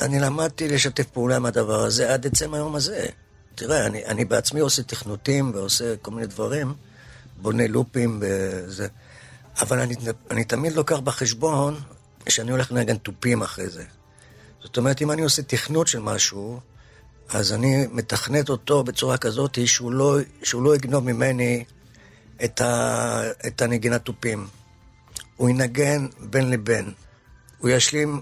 [0.01, 3.07] אני למדתי לשתף פעולה עם הדבר הזה עד עצם היום הזה.
[3.55, 6.75] תראה, אני, אני בעצמי עושה תכנותים ועושה כל מיני דברים,
[7.37, 8.89] בונה לופים וזה,
[9.61, 9.95] אבל אני,
[10.31, 11.81] אני תמיד לוקח בחשבון
[12.29, 13.85] שאני הולך לנגן תופים אחרי זה.
[14.63, 16.61] זאת אומרת, אם אני עושה תכנות של משהו,
[17.29, 21.65] אז אני מתכנת אותו בצורה כזאת שהוא לא, שהוא לא יגנוב ממני
[22.45, 24.47] את, ה, את הנגינת תופים.
[25.37, 26.93] הוא ינגן בין לבין.
[27.59, 28.21] הוא ישלים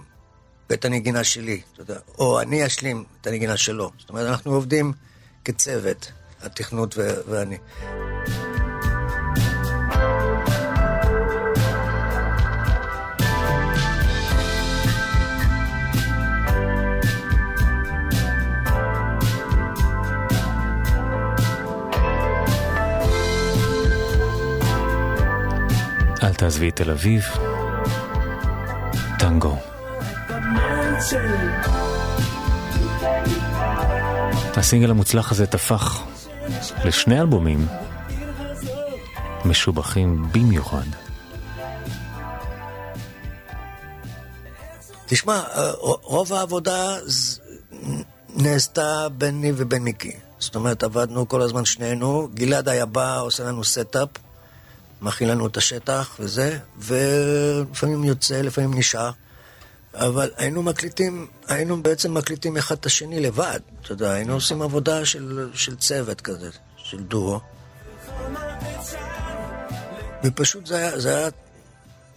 [0.72, 3.90] את הנגינה שלי, אתה יודע, או אני אשלים את הנגינה שלו.
[3.98, 4.92] זאת אומרת, אנחנו עובדים
[5.44, 6.12] כצוות,
[6.42, 6.94] התכנות
[7.28, 7.56] ואני.
[26.36, 27.24] תעזבי את תל אביב,
[29.18, 29.56] טנגו.
[34.56, 36.02] הסינגל המוצלח הזה תפח
[36.84, 37.66] לשני אלבומים
[39.44, 40.86] משובחים במיוחד.
[45.06, 45.42] תשמע,
[46.02, 46.96] רוב העבודה
[48.36, 50.12] נעשתה ביני ובין מיקי.
[50.38, 54.08] זאת אומרת, עבדנו כל הזמן שנינו, גלעד היה בא, עושה לנו setup,
[55.02, 59.10] מכין לנו את השטח וזה, ולפעמים יוצא, לפעמים נשאר.
[59.94, 63.60] אבל היינו מקליטים, היינו בעצם מקליטים אחד את השני לבד.
[63.82, 67.40] אתה יודע, היינו עושים עבודה של, של צוות כזה, של דואו.
[70.24, 71.28] ופשוט זה היה, זה היה,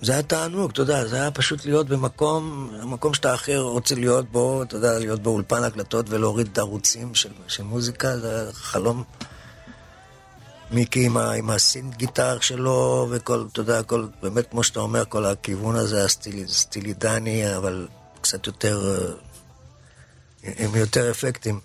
[0.02, 4.32] זה היה תענוג, אתה יודע, זה היה פשוט להיות במקום, המקום שאתה הכי רוצה להיות
[4.32, 9.04] בו, אתה יודע, להיות באולפן הקלטות ולהוריד את הערוצים של, של מוזיקה, זה חלום.
[10.72, 15.26] מיקי עם, עם הסינט גיטר שלו, וכל, אתה יודע, כל, באמת, כמו שאתה אומר, כל
[15.26, 17.88] הכיוון הזה, הסטילי, סטילידני, אבל
[18.22, 18.95] קצת יותר,
[20.43, 21.59] אה, עם יותר אפקטים.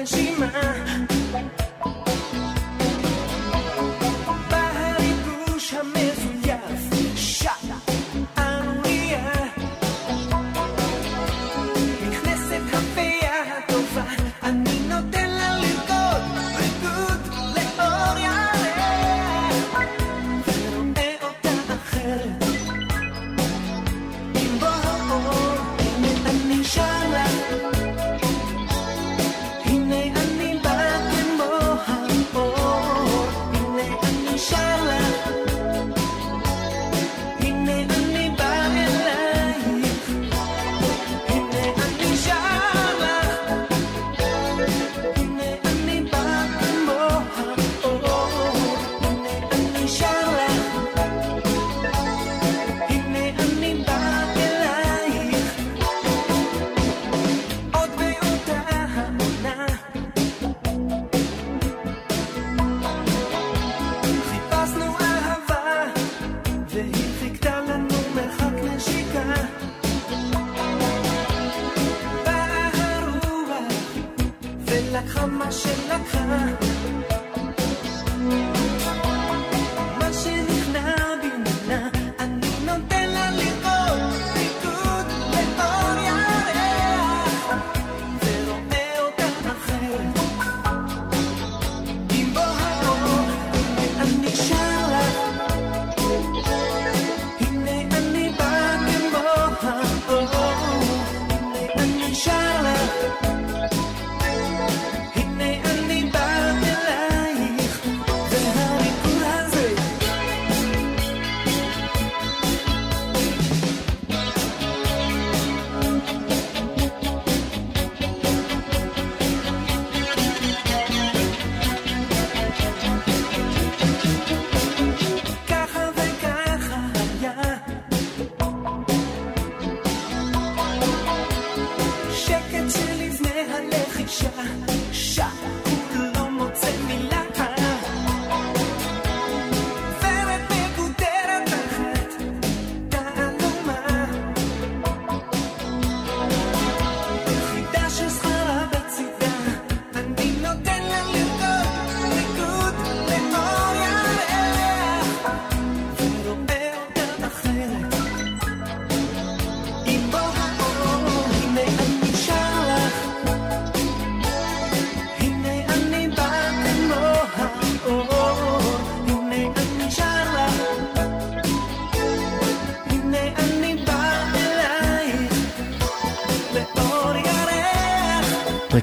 [0.00, 0.69] ראשונה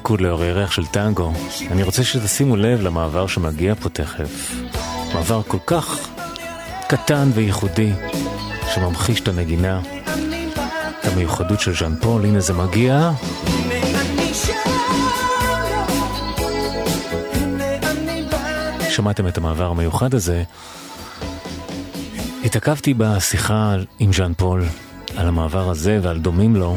[0.08, 1.32] ריקוד לאור ירח של טנגו.
[1.70, 4.52] אני רוצה שתשימו לב למעבר שמגיע פה תכף.
[5.14, 6.08] מעבר כל כך
[6.88, 7.92] קטן וייחודי,
[8.74, 9.80] שממחיש את הנגינה,
[11.00, 12.24] את המיוחדות של ז'אן פול.
[12.24, 13.10] הנה זה מגיע.
[18.90, 20.42] שמעתם את המעבר המיוחד הזה.
[22.44, 24.64] התעכבתי בשיחה עם ז'אן פול
[25.16, 26.76] על המעבר הזה ועל דומים לו.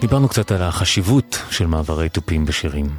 [0.00, 2.90] דיברנו קצת על החשיבות של מעברי תופים בשירים.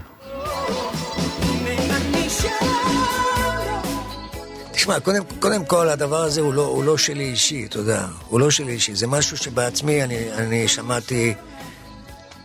[4.71, 8.05] תשמע, קודם, קודם כל, הדבר הזה הוא לא, הוא לא שלי אישי, אתה יודע.
[8.27, 8.95] הוא לא שלי אישי.
[8.95, 11.33] זה משהו שבעצמי אני, אני שמעתי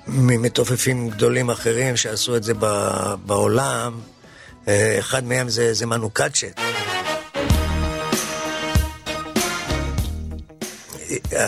[0.06, 2.66] ממתופפים גדולים אחרים שעשו את זה ב,
[3.26, 4.00] בעולם.
[4.68, 6.60] אה, אחד מהם זה, זה מנו קאצ'ט.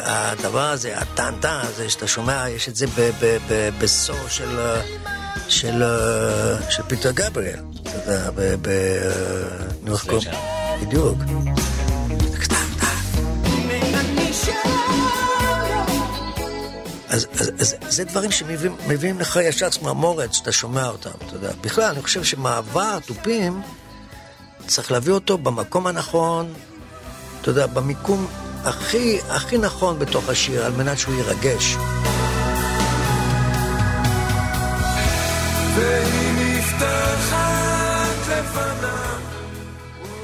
[0.05, 2.87] הדבר הזה, הטנטה הזה שאתה שומע, יש את זה
[3.81, 4.81] בסור של, אה,
[5.49, 8.55] של, אה, של פיטר גבריאל, אתה יודע, ב...
[8.63, 10.31] ב אה, איך קוראים?
[10.83, 11.19] בדיוק.
[17.09, 21.51] אז, אז, אז זה דברים שמביאים מביאים לך ישר צמרמורת שאתה שומע אותם, אתה יודע.
[21.61, 23.63] בכלל, אני חושב שמעבר תופים,
[24.67, 26.55] צריך להביא אותו במקום הנכון,
[27.41, 28.27] אתה יודע, במיקום
[28.65, 31.77] הכי, הכי נכון בתוך השיר, על מנת שהוא ירגש.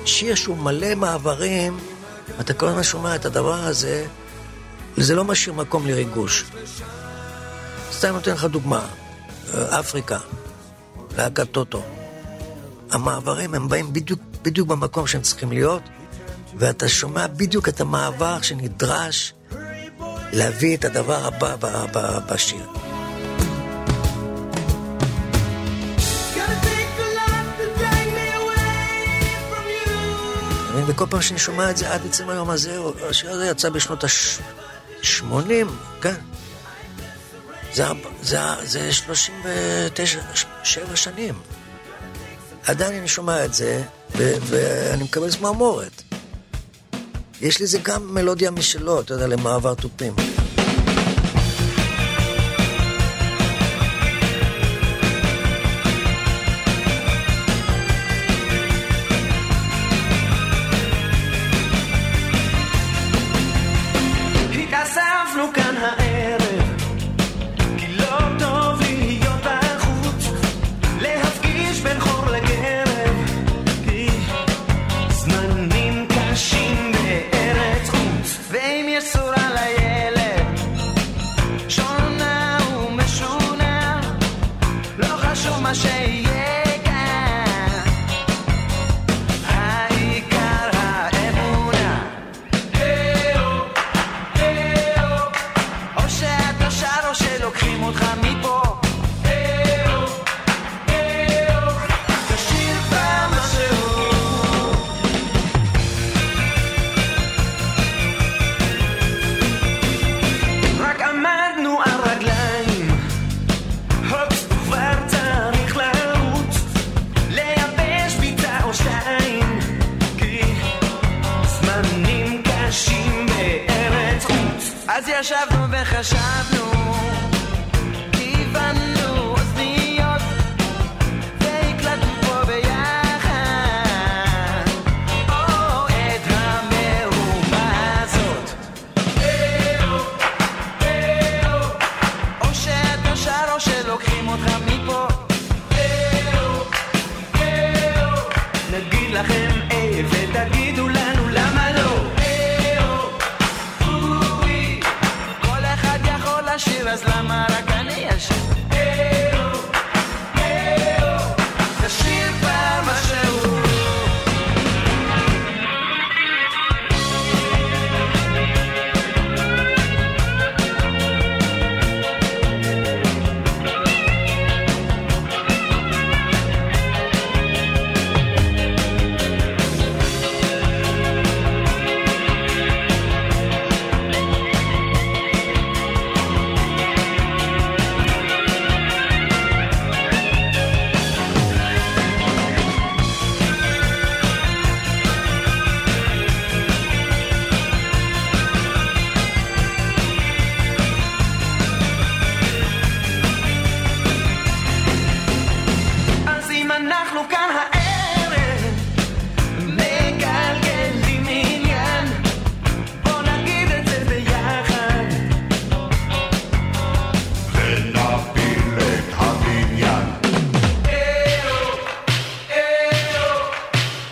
[0.04, 1.78] שיר שהוא מלא מעברים,
[2.40, 4.06] אתה כל הזמן שומע את הדבר הזה,
[4.96, 6.44] זה לא משאיר מקום לריגוש.
[7.92, 8.86] סתם נותן לך דוגמה,
[9.54, 10.18] אפריקה,
[11.18, 11.82] להקת טוטו.
[12.90, 15.82] המעברים הם באים בדיוק, בדיוק במקום שהם צריכים להיות,
[16.58, 19.34] ואתה שומע בדיוק את המעבר שנדרש
[20.32, 21.28] להביא את הדבר
[21.62, 22.66] הבא בשיר.
[30.86, 32.78] וכל פעם שאני שומע את זה עד עצם היום הזה,
[33.10, 35.34] השיר הזה יצא בשנות ה-80,
[36.00, 36.14] כן.
[37.74, 37.84] זה,
[38.22, 40.20] זה, זה 39,
[40.62, 41.34] 7 שנים.
[42.66, 43.82] עדיין אני שומע את זה,
[44.14, 46.09] ואני מקבל צמרמורת.
[47.42, 50.12] יש לזה גם מלודיה משלו, אתה יודע, למעבר תופים.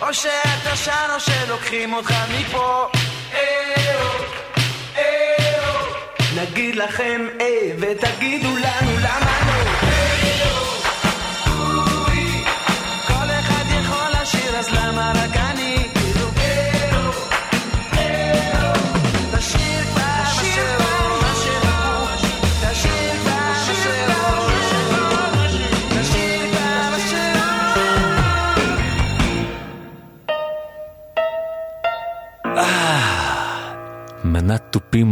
[0.09, 2.87] או שאתה שר או שלוקחים אותך מפה.
[6.35, 9.63] נגיד לכם אה ותגידו לנו למה לא.
[13.07, 15.38] כל אחד יכול לשיר אז למה רק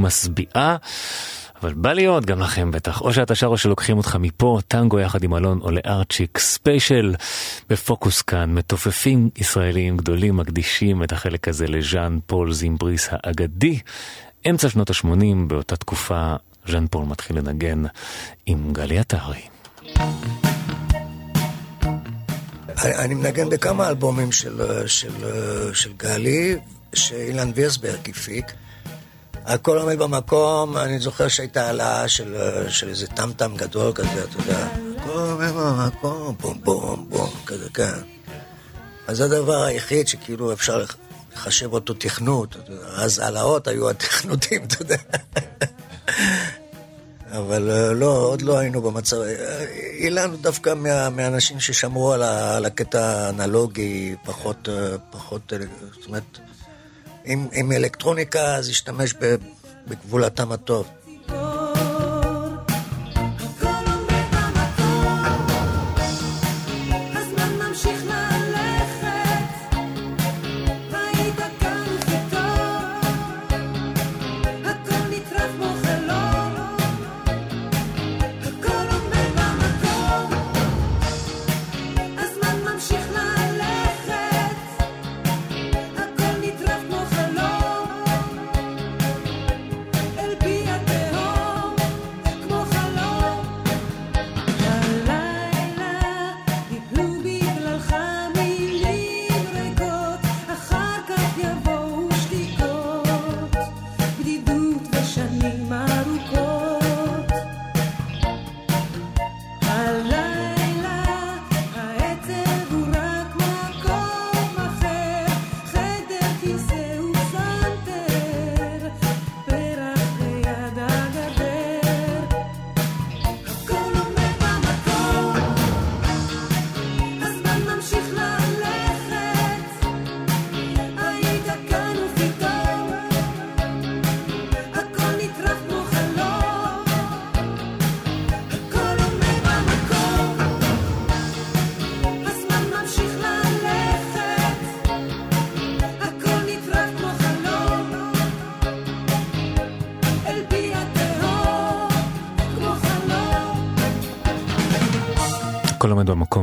[0.08, 0.78] משביעה,
[1.62, 3.02] אבל בא להיות גם לכם בטח.
[3.02, 7.16] או שאתה שר או שלוקחים אותך מפה, טנגו יחד עם אלון אולארצ'יק ספיישל.
[7.70, 13.80] בפוקוס כאן, מתופפים ישראלים גדולים מקדישים את החלק הזה לז'אן פול זימבריס האגדי.
[14.50, 16.36] אמצע שנות ה-80, באותה תקופה,
[16.68, 17.84] ז'אן פול מתחיל לנגן
[18.46, 19.42] עם גלי עטרי.
[22.84, 25.14] אני אני מנגן בכמה אלבומים של, של,
[25.74, 26.56] של גלי,
[26.94, 28.46] שאילן וירסברג הפיק.
[29.48, 32.36] הכל עומד במקום, אני זוכר שהייתה העלאה של,
[32.70, 34.68] של איזה טמטם גדול כזה, אתה יודע.
[35.02, 37.92] הכל עומד במקום, בום בום בום, כזה, כן.
[39.08, 40.96] אז זה הדבר היחיד שכאילו אפשר לח-
[41.36, 42.56] לחשב אותו תכנות.
[42.96, 44.96] אז העלאות היו התכנותים, אתה יודע.
[47.32, 49.18] אבל אה, לא, עוד לא היינו במצב...
[49.22, 49.66] אה,
[50.00, 55.54] אילן הוא דווקא מה, מהאנשים ששמרו על, ה, על הקטע האנלוגי, פחות, אה, פחות,
[56.00, 56.40] זאת אומרת,
[57.28, 59.14] עם, עם אלקטרוניקה אז השתמש
[59.88, 60.88] בגבולתם הטוב.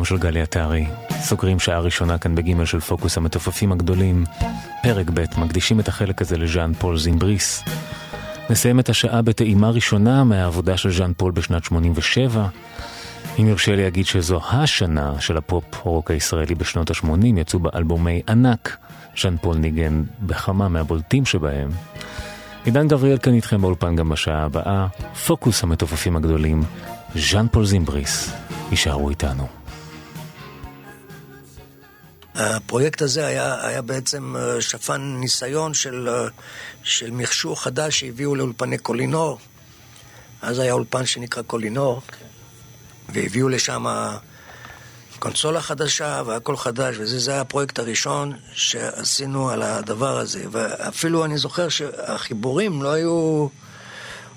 [0.04, 0.86] במקום של גלי עטרי.
[1.10, 4.24] סוגרים שעה ראשונה כאן בגימל של פוקוס המתופפים הגדולים.
[4.82, 7.62] פרק ב', מקדישים את החלק הזה לז'אן פול זימבריס.
[8.50, 12.46] נסיים את השעה בטעימה ראשונה מהעבודה של ז'אן פול בשנת 87.
[13.38, 18.22] אם יורשה לי להגיד שזו השנה של הפופ רוק הישראלי בשנות ה-80, יצאו בה אלבומי
[18.28, 18.76] ענק.
[19.22, 21.68] ז'אן פול ניגן בכמה מהבולטים שבהם.
[22.64, 24.86] עידן גבריאל כאן איתכם באולפן גם בשעה הבאה.
[25.26, 26.62] פוקוס המתופפים הגדולים,
[27.14, 28.32] ז'אן פול זימבריס.
[28.70, 29.63] יישארו איתנו.
[32.34, 36.28] הפרויקט הזה היה, היה בעצם אה, שפן ניסיון של, אה,
[36.82, 39.38] של מכשור חדש שהביאו לאולפני קולינור.
[40.42, 42.02] אז היה אולפן שנקרא קולינור,
[43.08, 43.86] והביאו לשם
[45.18, 50.44] קונסולה חדשה והכל חדש, וזה זה היה הפרויקט הראשון שעשינו על הדבר הזה.
[50.50, 53.46] ואפילו אני זוכר שהחיבורים לא היו...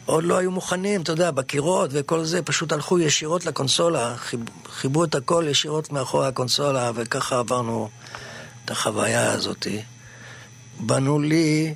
[0.07, 4.39] עוד לא היו מוכנים, אתה יודע, בקירות וכל זה, פשוט הלכו ישירות לקונסולה, חיב,
[4.69, 7.89] חיברו את הכל ישירות מאחורי הקונסולה, וככה עברנו
[8.65, 9.67] את החוויה הזאת.
[10.79, 11.75] בנו לי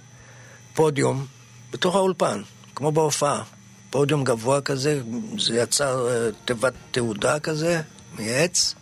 [0.73, 1.25] פודיום
[1.71, 2.41] בתוך האולפן,
[2.75, 3.43] כמו בהופעה.
[3.89, 5.01] פודיום גבוה כזה,
[5.39, 7.81] זה יצר אה, תיבת תעודה כזה,
[8.19, 8.75] מעץ.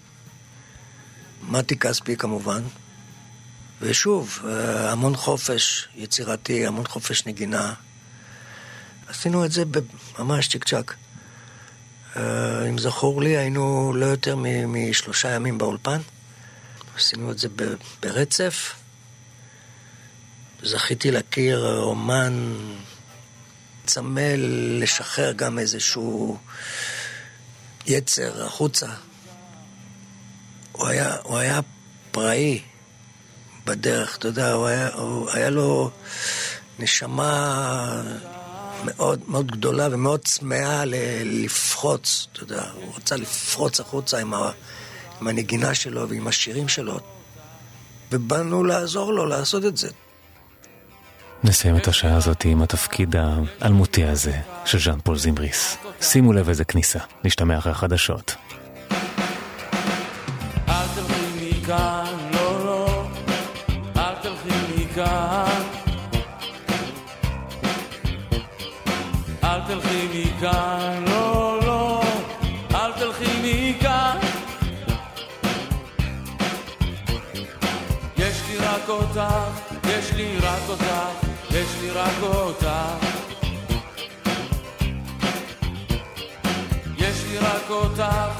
[1.50, 2.62] מתי כספי כמובן.
[3.82, 7.74] ושוב, אה, המון חופש יצירתי, המון חופש נגינה.
[9.10, 9.64] עשינו את זה
[10.20, 10.96] ממש צ'יק צ'אק.
[12.16, 14.36] אה, אם זכור לי, היינו לא יותר
[14.68, 16.02] משלושה ימים באולפן.
[16.96, 17.48] עשינו את זה
[18.02, 18.74] ברצף.
[20.64, 22.54] זכיתי להכיר אומן
[23.86, 24.34] צמא
[24.80, 26.38] לשחרר גם איזשהו
[27.86, 28.88] יצר החוצה.
[30.72, 31.60] הוא היה, הוא היה
[32.12, 32.62] פראי
[33.66, 35.92] בדרך, אתה יודע, הוא היה, הוא היה לו
[36.80, 38.02] נשמה
[38.86, 40.96] מאוד מאוד גדולה ומאוד צמאה ל-
[41.46, 44.52] לפרוץ, אתה יודע, הוא רצה לפרוץ החוצה עם, ה,
[45.22, 47.00] עם הנגינה שלו ועם השירים שלו,
[48.12, 49.90] ובאנו לעזור לו לעשות את זה.
[51.44, 53.16] נסיים את השעה הזאת עם התפקיד
[53.62, 55.78] האלמותי הזה של ז'אן פול זימבריס.
[56.02, 58.36] שימו לב איזה כניסה, נשתמע אחרי החדשות.
[60.70, 62.09] אל תלכי מכאן,
[69.60, 72.02] אל תלכי מכאן, לא, לא,
[72.76, 74.18] אל תלכי מכאן.
[78.18, 79.24] יש לי רק אותך,
[79.90, 80.86] יש לי רק אותך,
[81.52, 82.68] יש לי רק אותך.
[86.98, 88.39] יש לי רק אותך,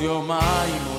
[0.00, 0.89] ותדעי עוד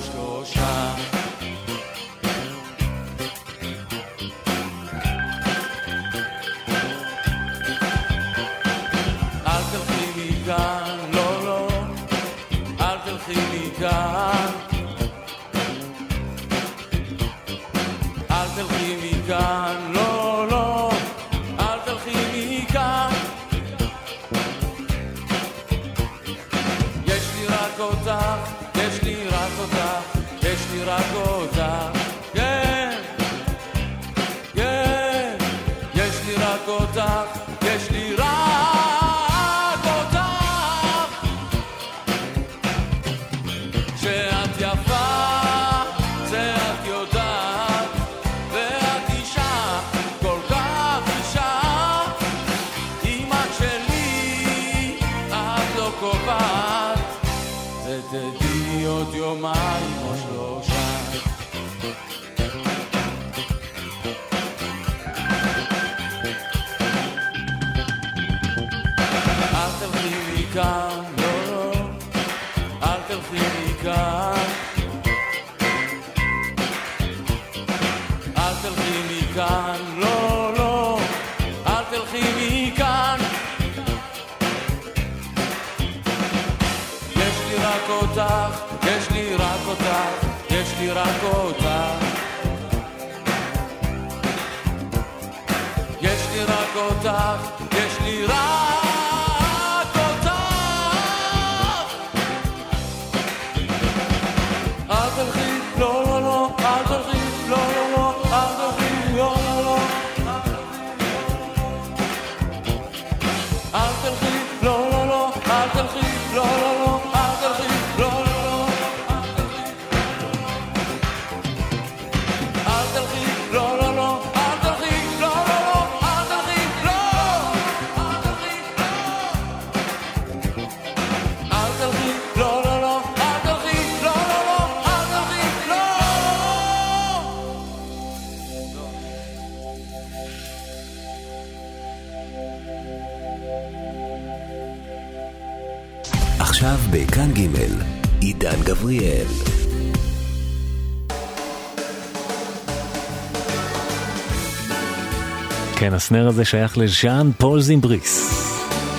[155.82, 158.30] כן, הסנר הזה שייך לז'אן פול זימבריס.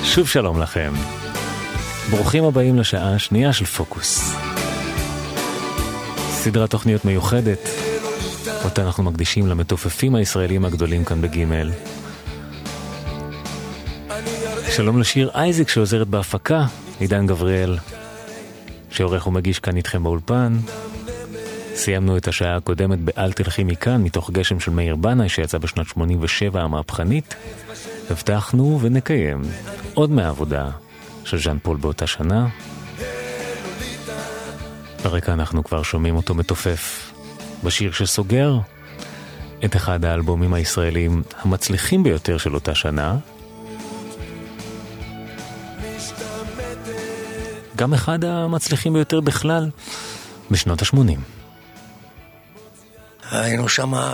[0.04, 0.92] שוב שלום לכם.
[2.10, 4.34] ברוכים הבאים לשעה השנייה של פוקוס.
[6.30, 7.68] סדרת תוכניות מיוחדת,
[8.64, 11.70] אותה אנחנו מקדישים למתופפים הישראלים הגדולים כאן בגימל.
[14.70, 16.66] שלום לשיר אייזיק שעוזרת בהפקה,
[17.00, 17.78] עידן גבריאל,
[18.90, 20.56] שעורך ומגיש כאן איתכם באולפן.
[21.74, 26.60] סיימנו את השעה הקודמת ב"אל תלכי מכאן" מתוך גשם של מאיר בנאי שיצא בשנת 87
[26.60, 27.34] המהפכנית.
[28.10, 29.42] הבטחנו ונקיים
[29.94, 30.70] עוד מהעבודה
[31.24, 32.48] של ז'אן פול באותה שנה.
[35.04, 37.12] ברקע אנחנו כבר שומעים אותו מתופף
[37.64, 38.58] בשיר שסוגר
[39.64, 43.16] את אחד האלבומים הישראלים המצליחים ביותר של אותה שנה.
[47.76, 49.70] גם אחד המצליחים ביותר בכלל
[50.50, 51.41] בשנות ה-80.
[53.32, 54.10] היינו שם אה,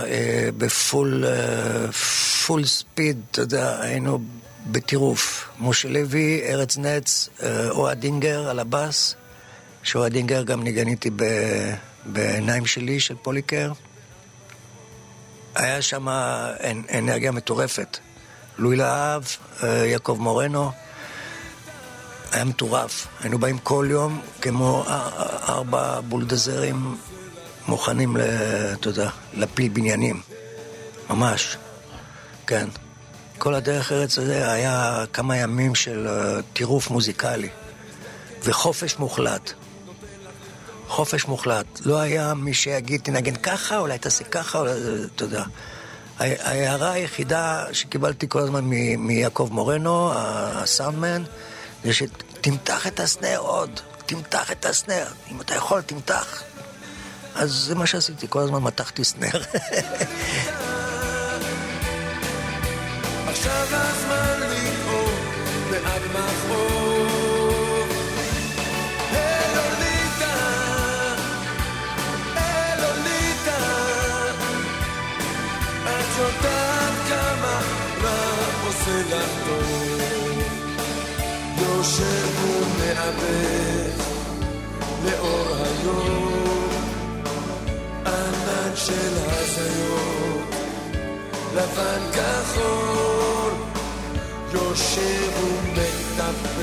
[0.57, 1.91] ב full אה,
[2.47, 4.19] full speed, אתה יודע, היינו
[4.71, 5.49] בטירוף.
[5.59, 9.15] משה לוי, ארז נץ, אה, אוהד אינגר על הבאס,
[9.83, 11.09] שאוהד אינגר גם ניגן איתי
[12.05, 13.71] בעיניים שלי, של פוליקר.
[15.55, 17.97] היה שם אנ- אנרגיה מטורפת.
[18.57, 19.23] לואי להב,
[19.63, 20.71] אה, יעקב מורנו.
[22.31, 23.07] היה מטורף.
[23.21, 24.85] היינו באים כל יום כמו
[25.49, 26.97] ארבע בולדזרים
[27.69, 28.17] מוכנים,
[28.73, 30.21] אתה יודע, להפיל בניינים.
[31.09, 31.57] ממש.
[32.47, 32.67] כן.
[33.37, 37.49] כל הדרך ארץ הזה היה כמה ימים של אה, טירוף מוזיקלי.
[38.43, 39.51] וחופש מוחלט.
[40.87, 41.65] חופש מוחלט.
[41.85, 44.71] לא היה מי שיגיד, תנגן ככה, אולי תעשה ככה, אולי,
[45.15, 45.43] אתה יודע.
[46.19, 51.23] ההערה היחידה שקיבלתי כל הזמן מ- מיעקב מורנו, הסאונדמן,
[51.83, 55.05] זה שתמתח את הסנר עוד, תמתח את הסנר.
[55.31, 56.43] אם אתה יכול, תמתח.
[57.39, 59.41] אז זה מה שעשיתי, כל הזמן מתחתי סנר.
[63.27, 64.19] עכשיו הזמן.
[81.79, 83.91] יושב ומעבד
[85.05, 86.28] לאור היום,
[88.85, 90.55] של הזיות.
[91.55, 93.53] לבן כחול,
[94.53, 96.59] יושב ומטפח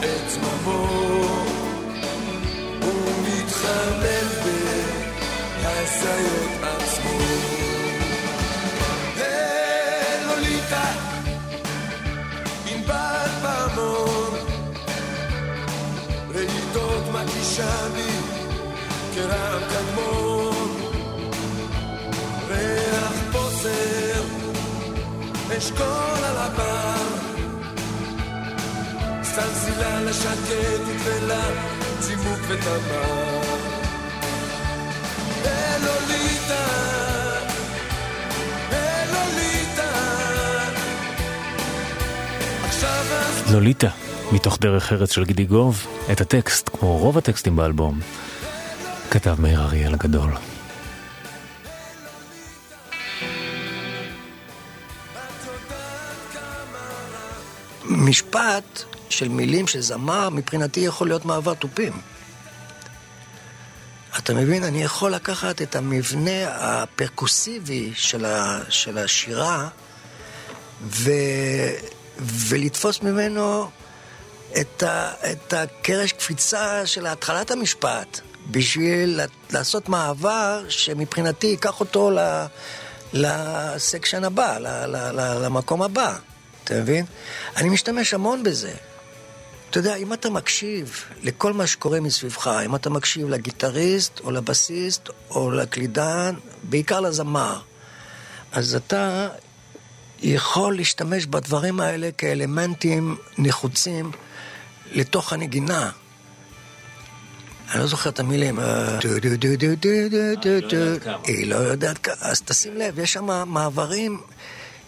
[0.00, 0.86] את זממו,
[2.82, 4.28] ומתחמם
[5.62, 7.18] בהזיות עצמו.
[10.26, 10.92] לוליטה,
[12.66, 14.38] ענבל פעמון,
[16.34, 18.40] רעידות מקישה בי
[19.14, 20.49] כרעם קדמון.
[23.62, 24.22] בוסר,
[25.58, 26.94] אשכול על הבר.
[29.22, 31.42] סלסילה לשקט תקבלה,
[32.00, 33.40] צימוק ותמר.
[35.46, 36.66] אלוליטה,
[43.52, 43.88] לוליטה,
[44.32, 48.00] מתוך דרך ארץ של גידיגוב, את הטקסט, כמו רוב הטקסטים באלבום,
[49.10, 50.30] כתב מאיר אריאל הגדול.
[58.10, 61.92] משפט של מילים של זמר, מבחינתי יכול להיות מעבר תופים.
[64.18, 64.64] אתה מבין?
[64.64, 69.68] אני יכול לקחת את המבנה הפרקוסיבי של, ה, של השירה
[70.82, 71.10] ו,
[72.18, 73.70] ולתפוס ממנו
[74.60, 82.18] את, ה, את הקרש קפיצה של התחלת המשפט, בשביל לעשות מעבר שמבחינתי ייקח אותו ל,
[83.12, 84.58] לסקשן הבא,
[85.42, 86.16] למקום הבא.
[86.70, 87.04] אתה מבין?
[87.56, 88.72] אני משתמש המון בזה.
[89.70, 95.08] אתה יודע, אם אתה מקשיב לכל מה שקורה מסביבך, אם אתה מקשיב לגיטריסט או לבסיסט
[95.30, 97.60] או לקלידן, בעיקר לזמר,
[98.52, 99.28] אז אתה
[100.22, 104.10] יכול להשתמש בדברים האלה כאלמנטים נחוצים
[104.92, 105.90] לתוך הנגינה.
[107.72, 108.58] אני לא זוכר את המילים,
[111.24, 114.20] היא לא יודעת כמה, אז תשים לב, יש שם מעברים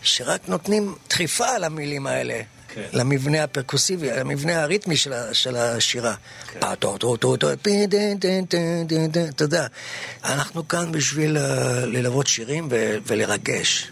[0.02, 2.40] שרק נותנים דחיפה למילים האלה.
[2.74, 2.82] כן.
[2.92, 6.14] למבנה הפרקוסיבי, למבנה הריתמי של, של השירה.
[6.58, 6.88] אתה
[9.44, 9.66] יודע,
[10.24, 12.68] אנחנו כאן בשביל אה, ללוות שירים
[13.06, 13.90] ולרגש.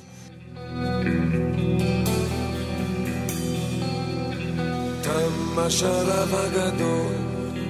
[5.02, 7.14] תם בשלב הגדול,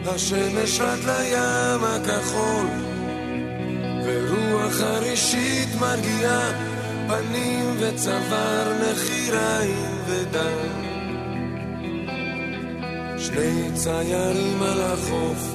[0.06, 2.66] השמש עד לים הכחול,
[4.04, 6.79] ורוח חרישית מרגיעה
[7.10, 10.90] פנים וצוואר, נחיריים ודם.
[13.18, 15.54] שני ציירים על החוף,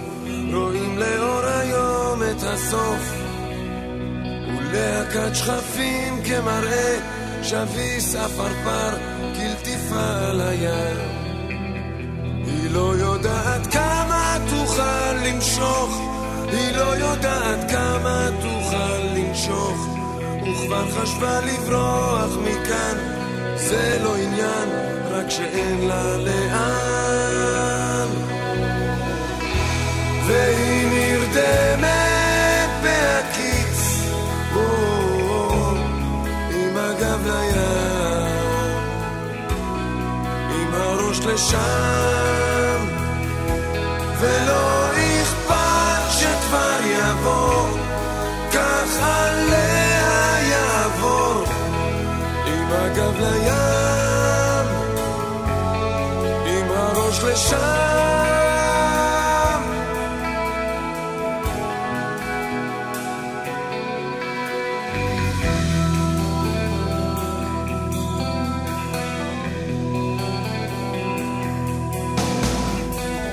[0.54, 3.14] רואים לאור היום את הסוף,
[4.48, 6.98] ולהקת שכפים כמראה,
[7.44, 8.98] שביס עפרפר,
[9.36, 10.98] כלטיפה על הים.
[12.46, 16.02] היא לא יודעת כמה תוכל למשוך,
[16.52, 19.15] היא לא יודעת כמה תוכל
[20.46, 22.98] וכבר חשבה לברוח מכאן,
[23.56, 24.70] זה לא עניין,
[25.12, 28.08] רק שאין לה לאן.
[30.28, 34.02] והיא נרדמת בהקיץ,
[36.54, 37.66] עם הגב לים,
[40.52, 42.35] עם הראש לשם,
[52.98, 54.68] הגב לים,
[56.46, 57.66] עם הראש לשם.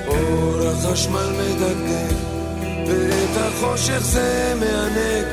[0.07, 2.15] אור החשמל מדגדג,
[2.87, 5.25] ואת החושך זה מענג.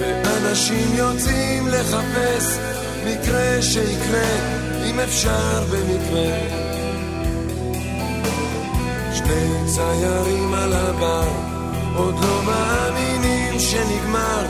[0.00, 2.69] ואנשים יוצאים לחפש
[3.04, 4.30] מקרה שיקרה,
[4.84, 6.60] אם אפשר במקרה.
[9.14, 11.28] שני ציירים על הבר,
[11.96, 14.46] עוד לא מאמינים שנגמר.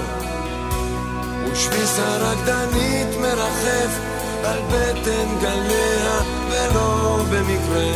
[1.53, 3.98] ושביס הרקדנית מרחף
[4.44, 6.20] על בטן גליה,
[6.51, 7.92] ולא במקרה.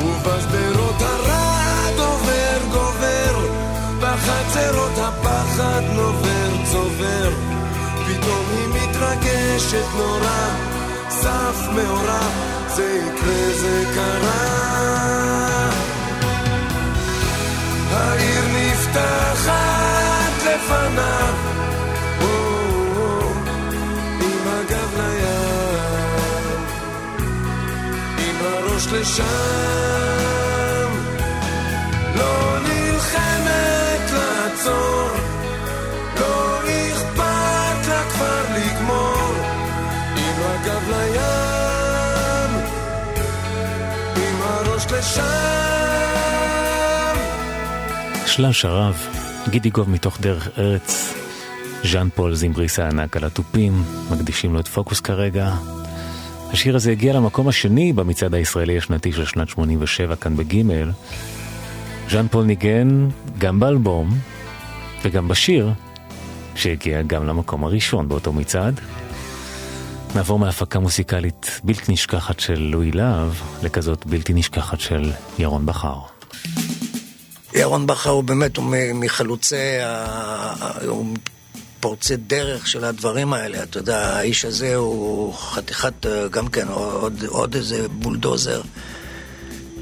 [0.00, 3.48] ובשדרות הרעד עובר גובר,
[4.00, 7.45] בחצרות הפחד נובר צובר,
[8.06, 10.48] פתאום היא מתרגשת נורא,
[11.10, 12.20] סף מאורע,
[12.68, 14.66] זה יקרה זה קרה.
[17.92, 21.34] העיר נפתחת לפניו,
[22.20, 22.26] או,
[22.96, 23.32] או,
[24.20, 25.66] עם הגב לים.
[28.18, 29.24] עם הראש לשם,
[32.16, 35.05] לא נלחמת לעצור,
[44.96, 45.22] הראש לשם.
[48.26, 49.06] שלל שרב,
[49.48, 51.14] גידיגוב מתוך דרך ארץ,
[51.84, 55.54] ז'אן פול זימבריס הענק על התופים, מקדישים לו את פוקוס כרגע.
[56.52, 60.90] השיר הזה הגיע למקום השני במצעד הישראלי השנתי של שנת 87 כאן בגימל.
[62.10, 64.18] ז'אן פול ניגן גם באלבום
[65.04, 65.72] וגם בשיר,
[66.54, 68.80] שהגיע גם למקום הראשון באותו מצעד.
[70.16, 75.98] נעבור מהפקה מוסיקלית בלתי נשכחת של לואי להב לכזאת בלתי נשכחת של ירון בכר.
[77.54, 78.64] ירון בכר הוא באמת, הוא
[78.94, 79.56] מחלוצי,
[80.86, 81.06] הוא
[81.80, 83.62] פורצי דרך של הדברים האלה.
[83.62, 88.62] אתה יודע, האיש הזה הוא חתיכת, אה, גם כן, עוד, עוד איזה בולדוזר.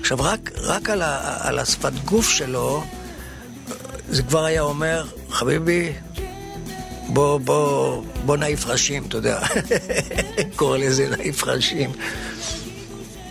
[0.01, 2.85] עכשיו, רק, רק על, ה, על השפת גוף שלו,
[4.09, 5.93] זה כבר היה אומר, חביבי,
[7.15, 9.41] בוא, בוא, בוא נעיף ראשים, אתה יודע.
[10.57, 11.93] קורא לזה נעיף ראשים.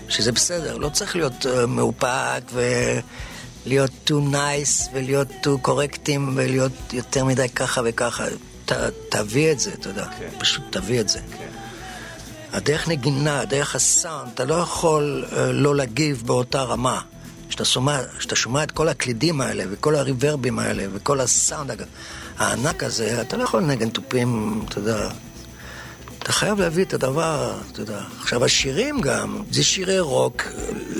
[0.09, 2.41] שזה בסדר, לא צריך להיות uh, מאופק
[3.65, 8.25] ולהיות too nice ולהיות too correcting ולהיות יותר מדי ככה וככה.
[8.65, 8.71] ת,
[9.09, 10.29] תביא את זה, אתה יודע, כן.
[10.39, 11.19] פשוט תביא את זה.
[11.19, 11.47] כן.
[12.53, 17.01] הדרך נגינה, הדרך הסאונד, אתה לא יכול uh, לא להגיב באותה רמה.
[17.49, 17.99] כשאתה שומע,
[18.33, 21.83] שומע את כל הקלידים האלה וכל הריברבים האלה וכל הסאונד הג-
[22.37, 25.09] הענק הזה, אתה לא יכול לנגן תופים, אתה יודע,
[26.19, 27.99] אתה חייב להביא את הדבר, אתה יודע.
[28.21, 30.43] עכשיו, השירים גם, זה שירי רוק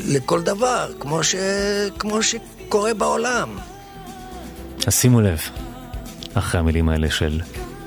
[0.07, 1.36] לכל דבר, כמו, ש...
[1.99, 3.49] כמו שקורה בעולם.
[4.88, 5.39] אז שימו לב,
[6.34, 7.41] אחרי המילים האלה של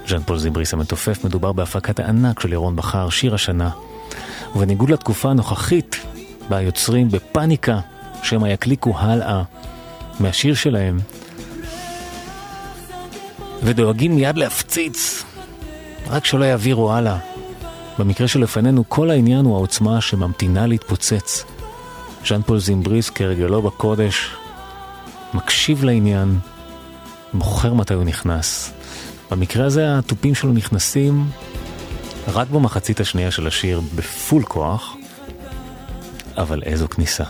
[0.08, 3.70] ז'אן פול זימבריס המתופף, מדובר בהפקת הענק של ירון בכר, שיר השנה.
[4.54, 5.96] ובניגוד לתקופה הנוכחית,
[6.48, 7.78] בה היוצרים בפאניקה,
[8.22, 9.42] שמא יקליקו הלאה
[10.20, 10.98] מהשיר שלהם,
[13.62, 15.24] ודואגים מיד להפציץ,
[16.08, 17.18] רק שלא יעבירו הלאה.
[17.98, 21.44] במקרה שלפנינו, כל העניין הוא העוצמה שממתינה להתפוצץ.
[22.26, 24.30] ז'אן פול זימבריס, כרגלו בקודש,
[25.34, 26.38] מקשיב לעניין,
[27.32, 28.72] בוחר מתי הוא נכנס.
[29.30, 31.26] במקרה הזה התופים שלו נכנסים
[32.28, 34.96] רק במחצית השנייה של השיר בפול כוח,
[36.36, 37.24] אבל איזו כניסה.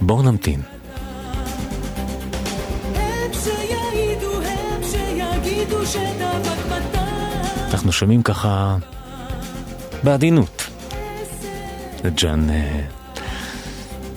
[0.00, 0.71] בואו נמתין.
[7.72, 8.76] אנחנו שומעים ככה
[10.02, 10.62] בעדינות.
[12.14, 12.80] ג'אן אה,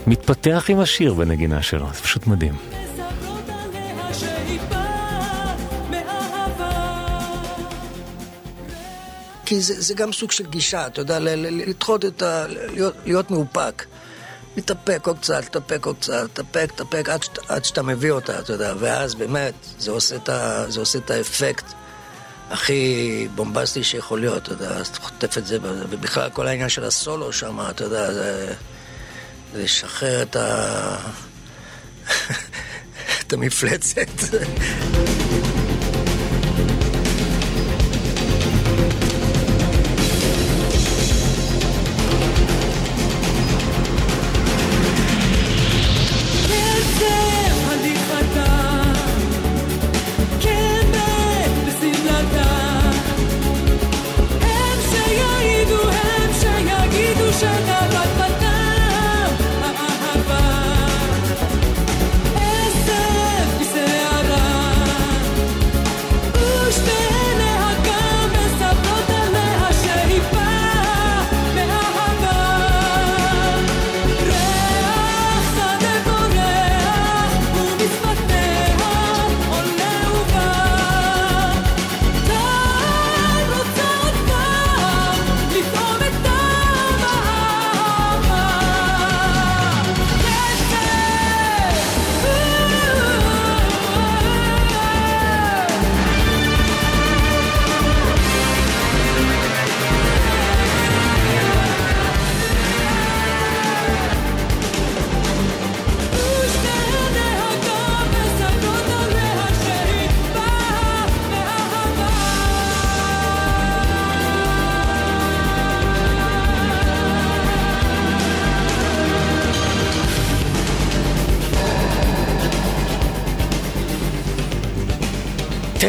[0.07, 2.55] מתפתח עם השיר בנגינה שלו, זה פשוט מדהים.
[9.45, 12.45] כי זה, זה גם סוג של גישה, אתה יודע, לדחות את ה...
[12.47, 13.85] להיות, להיות מאופק.
[14.57, 18.53] מתאפק עוד קצת, תאפק עוד קצת, תאפק, תאפק, עד, שאת- עד שאתה מביא אותה, אתה
[18.53, 21.65] יודע, ואז באמת, זה עושה את, ה, זה עושה את האפקט
[22.49, 22.87] הכי
[23.35, 25.57] בומבסטי שיכול להיות, אתה יודע, אז אתה חוטף את זה,
[25.89, 28.13] ובכלל כל העניין של הסולו שם, אתה יודע.
[28.13, 28.53] זה
[29.53, 30.95] לשחרר את ה...
[33.27, 34.07] את המפלצת.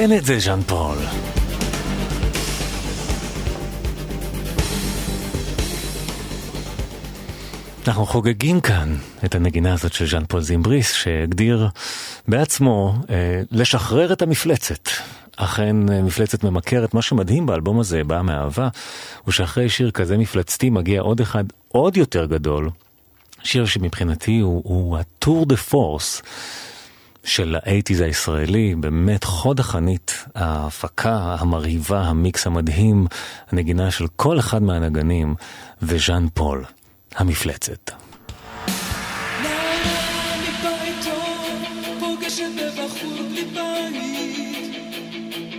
[0.07, 0.99] תן את זה, ז'אן פול.
[7.87, 11.69] אנחנו חוגגים כאן את הנגינה הזאת של ז'אן פול זימבריס, שהגדיר
[12.29, 14.89] בעצמו אה, לשחרר את המפלצת.
[15.37, 18.69] אכן אה, מפלצת ממכרת, מה שמדהים באלבום הזה, בא מאהבה,
[19.25, 22.71] הוא שאחרי שיר כזה מפלצתי מגיע עוד אחד עוד יותר גדול,
[23.43, 26.23] שיר שמבחינתי הוא, הוא ה tour de force
[27.27, 33.07] של האייטיז הישראלי, באמת חוד החנית, ההפקה המרהיבה, המיקס המדהים,
[33.53, 35.35] הנגינה של כל אחד מהנגנים,
[35.83, 36.65] וז'אן פול,
[37.17, 37.91] המפלצת.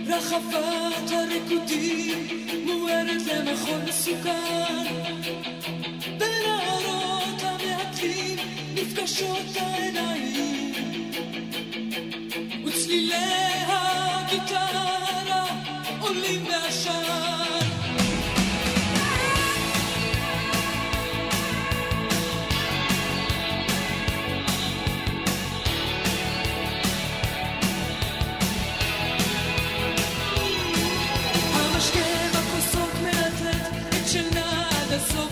[0.08, 2.28] רחבת הריקודים
[2.66, 4.84] מוארת למחול מסוכן.
[6.18, 8.38] בנערות המעטים
[8.74, 10.17] נפגשות העיניים.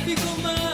[0.08, 0.65] עד הסוף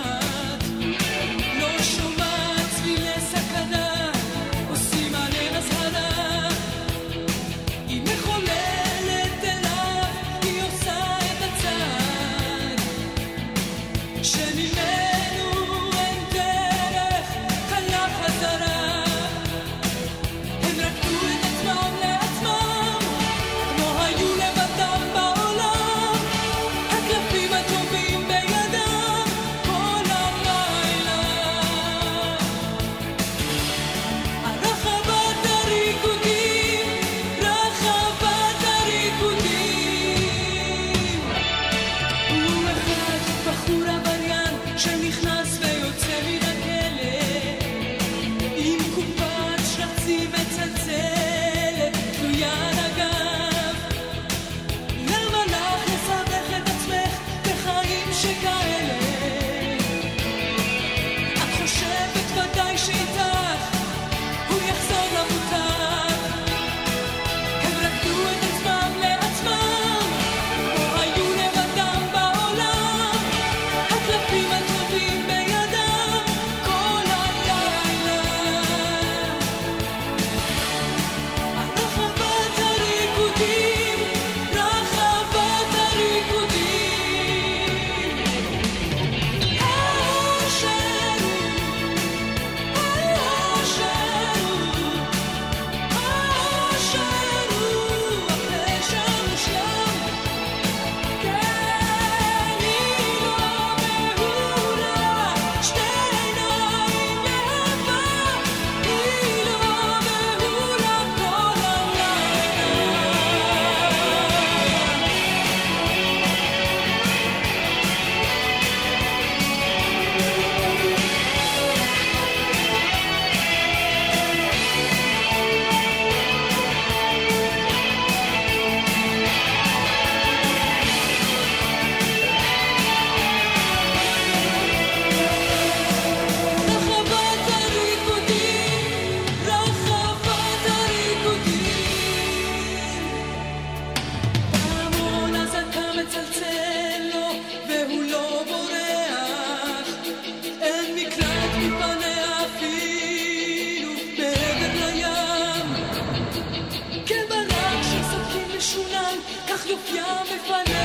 [160.24, 160.82] בפניך.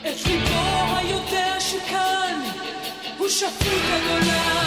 [0.00, 2.40] את ליבו היודע שכאן
[3.18, 4.59] הוא שפוט הגולם.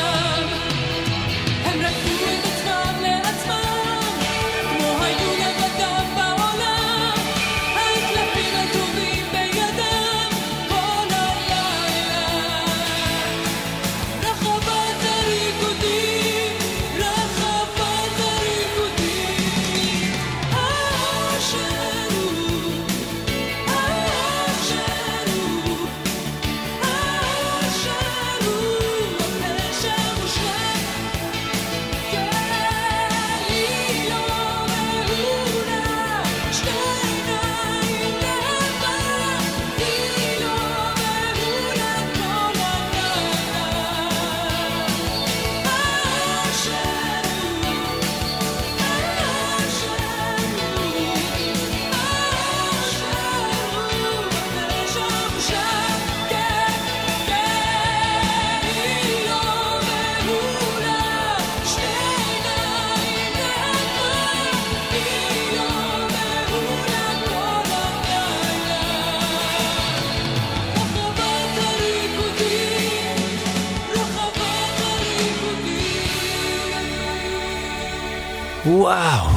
[78.84, 79.28] וואו.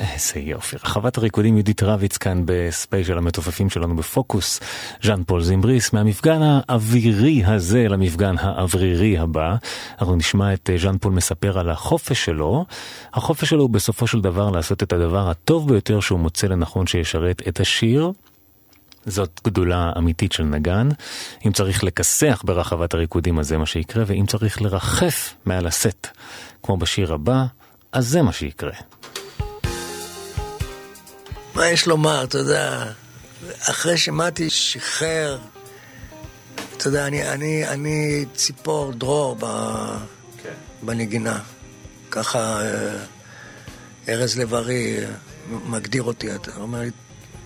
[0.00, 0.76] איזה יופי.
[0.76, 4.60] רחבת הריקודים יהודית רביץ כאן בספיישל המתופפים שלנו בפוקוס.
[5.02, 9.56] ז'אן פול זימבריס מהמפגן האווירי הזה למפגן האווירי הבא.
[9.98, 12.64] אנחנו נשמע את ז'אן פול מספר על החופש שלו.
[13.14, 17.42] החופש שלו הוא בסופו של דבר לעשות את הדבר הטוב ביותר שהוא מוצא לנכון שישרת
[17.48, 18.12] את השיר.
[19.06, 20.88] זאת גדולה אמיתית של נגן.
[21.46, 26.06] אם צריך לכסח ברחבת הריקודים אז זה מה שיקרה, ואם צריך לרחף מעל הסט,
[26.62, 27.44] כמו בשיר הבא,
[27.92, 28.72] אז זה מה שיקרה.
[31.54, 32.84] מה יש לומר, אתה יודע,
[33.60, 35.38] אחרי שמתי שחרר,
[36.76, 39.46] אתה יודע, אני, אני, אני ציפור דרור ב,
[40.82, 41.38] בנגינה.
[42.10, 43.04] ככה אה,
[44.08, 45.10] ארז לב-ארי אה,
[45.48, 46.90] מגדיר אותי, אתה אומר לי,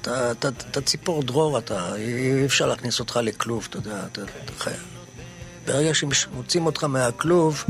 [0.00, 4.52] אתה, אתה, אתה ציפור דרור, אתה, אי אפשר להכניס אותך לכלוב, אתה יודע, אתה, אתה
[4.58, 4.82] חייב.
[5.66, 7.64] ברגע שמוצאים אותך מהכלוב,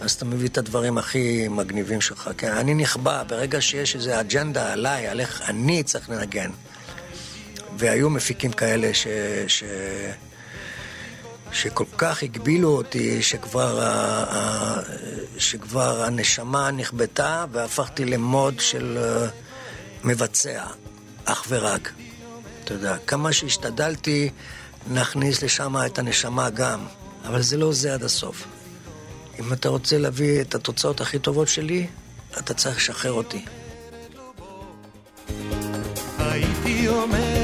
[0.00, 2.30] אז אתה מביא את הדברים הכי מגניבים שלך.
[2.36, 6.50] כן, אני נכבה, ברגע שיש איזו אג'נדה עליי, על איך אני צריך לנגן.
[7.78, 9.06] והיו מפיקים כאלה ש...
[9.46, 9.64] ש...
[11.52, 13.80] שכל כך הגבילו אותי, שכבר.
[13.82, 14.80] ה...
[15.38, 19.28] שכבר הנשמה נכבתה, והפכתי למוד של אה,
[20.04, 20.64] מבצע,
[21.24, 21.92] אך ורק.
[22.64, 24.30] אתה יודע, כמה שהשתדלתי,
[24.90, 26.86] נכניס לשם את הנשמה גם,
[27.26, 28.44] אבל זה לא זה עד הסוף.
[29.40, 31.86] אם אתה רוצה להביא את התוצאות הכי טובות שלי,
[32.38, 33.44] אתה צריך לשחרר אותי.
[36.18, 37.43] הייתי אומרת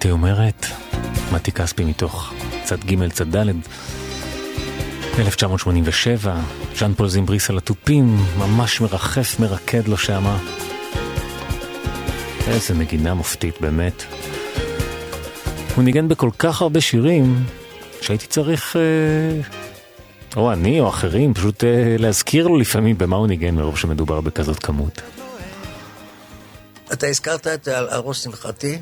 [0.00, 0.66] הייתי אומרת,
[1.32, 2.32] מתי כספי מתוך
[2.64, 3.52] צד ג' צד ד'
[5.18, 6.36] 1987,
[6.78, 10.38] ז'אן פול זימבריס על התופים, ממש מרחף, מרקד לו שמה.
[12.48, 14.02] איזה נגינה מופתית באמת.
[15.76, 17.44] הוא ניגן בכל כך הרבה שירים,
[18.00, 19.40] שהייתי צריך, אה,
[20.36, 24.58] או אני או אחרים, פשוט אה, להזכיר לו לפעמים במה הוא ניגן מרוב שמדובר בכזאת
[24.58, 25.02] כמות.
[26.92, 28.78] אתה הזכרת את על הראש שמחתי?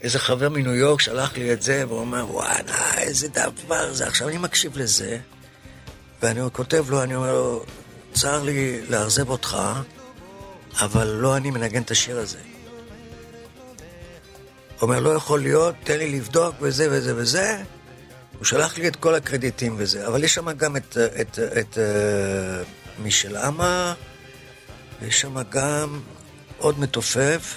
[0.00, 4.06] איזה חבר מניו יורק שלח לי את זה, והוא אומר, וואלה, איזה דבר זה.
[4.06, 5.18] עכשיו אני מקשיב לזה,
[6.22, 7.64] ואני כותב לו, אני אומר לו,
[8.14, 9.58] צר לי לאכזב אותך,
[10.80, 12.38] אבל לא אני מנגן את השיר הזה.
[14.82, 17.62] אומר, לא יכול להיות, תן לי לבדוק וזה וזה וזה.
[18.38, 21.74] הוא שלח לי את כל הקרדיטים וזה, אבל יש שם גם את, את, את, את
[21.74, 23.94] uh, מישל אמה,
[25.00, 26.00] ויש שם גם
[26.58, 27.56] עוד מתופף.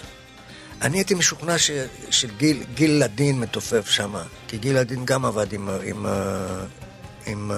[0.82, 1.72] אני הייתי משוכנע ש,
[2.10, 4.16] שגיל גיל לדין מתופף שם,
[4.48, 6.06] כי גיל לדין גם עבד עם, עם, עם,
[7.26, 7.52] עם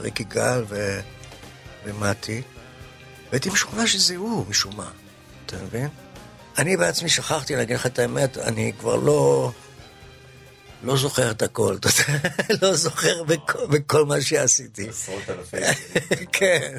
[0.00, 1.00] ריקי גל ו,
[1.84, 2.42] ומתי,
[3.30, 4.90] והייתי משוכנע שזה הוא משום מה,
[5.46, 5.88] אתה מבין?
[6.58, 9.50] אני בעצמי שכחתי להגיד לך את האמת, אני כבר לא...
[10.84, 11.76] לא זוכר את הכל,
[12.62, 14.88] לא זוכר בכל, בכל מה שעשיתי.
[14.88, 15.56] עשרות אלפי.
[16.38, 16.78] כן.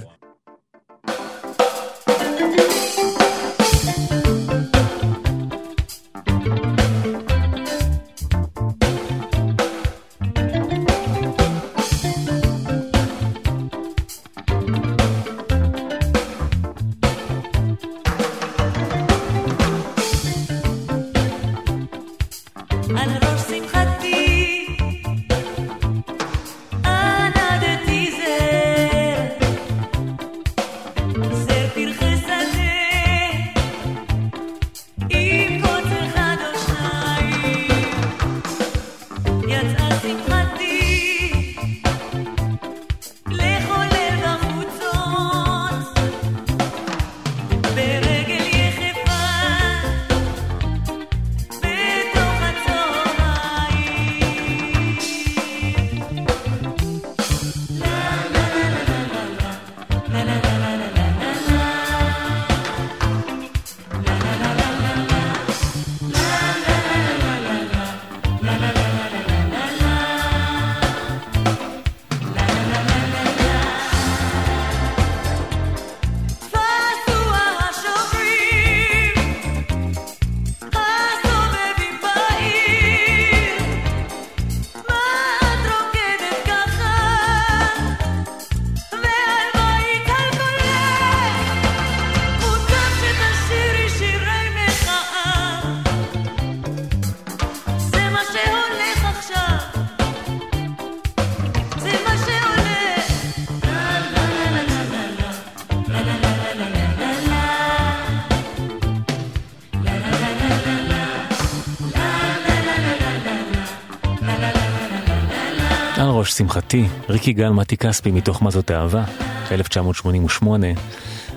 [116.53, 119.03] על ראש שמחתי, ריקי גל מתי כספי מתוך מה זאת אהבה,
[119.51, 120.67] 1988.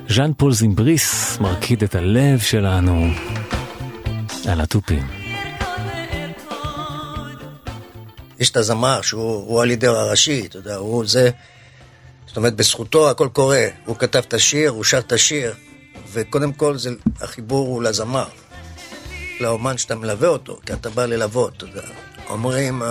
[0.08, 3.06] ז'אן פול זימבריס מרקיד את הלב שלנו
[4.48, 5.06] על התופים.
[8.38, 11.30] יש את הזמר שהוא הוא הלידר הראשי, אתה יודע, הוא זה...
[12.26, 13.66] זאת אומרת, בזכותו הכל קורה.
[13.84, 15.54] הוא כתב את השיר, הוא שר את השיר,
[16.12, 16.90] וקודם כל זה,
[17.20, 18.28] החיבור הוא לזמר.
[19.40, 21.88] לאומן שאתה מלווה אותו, כי אתה בא ללוות, אתה יודע.
[22.28, 22.86] אומרים, uh,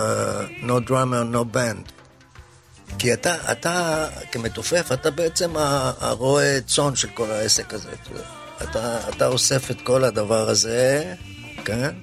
[0.63, 1.94] no drummer, no band.
[3.05, 5.53] כי אתה, אתה כמתופף, אתה בעצם
[5.99, 7.89] הרועה צאן של כל העסק הזה.
[8.63, 9.09] אתה.
[9.09, 11.13] אתה, אוסף את כל הדבר הזה,
[11.65, 11.95] כן?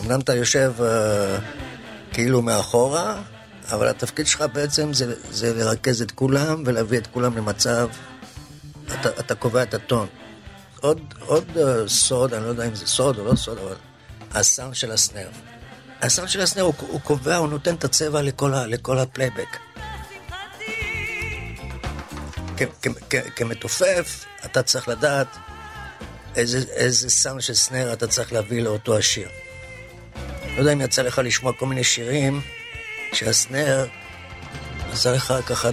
[0.00, 0.82] אמנם אתה יושב uh,
[2.12, 3.22] כאילו מאחורה,
[3.70, 7.88] אבל התפקיד שלך בעצם זה, זה לרכז את כולם ולהביא את כולם למצב,
[8.86, 10.06] אתה, אתה קובע את הטון.
[10.80, 13.74] עוד, עוד uh, סוד, אני לא יודע אם זה סוד או לא סוד, אבל
[14.34, 15.28] הסאונד של ה snare.
[16.02, 19.71] הסאונד של ה snare הוא, הוא קובע, הוא נותן את הצבע לכל, לכל הפלייבק.
[23.36, 25.36] כמתופף, אתה צריך לדעת
[26.36, 29.28] איזה, איזה סאונד של snare אתה צריך להביא לאותו השיר.
[30.54, 32.40] לא יודע אם יצא לך לשמוע כל מיני שירים
[33.12, 33.86] שה snare
[34.92, 35.70] עשה לך ככה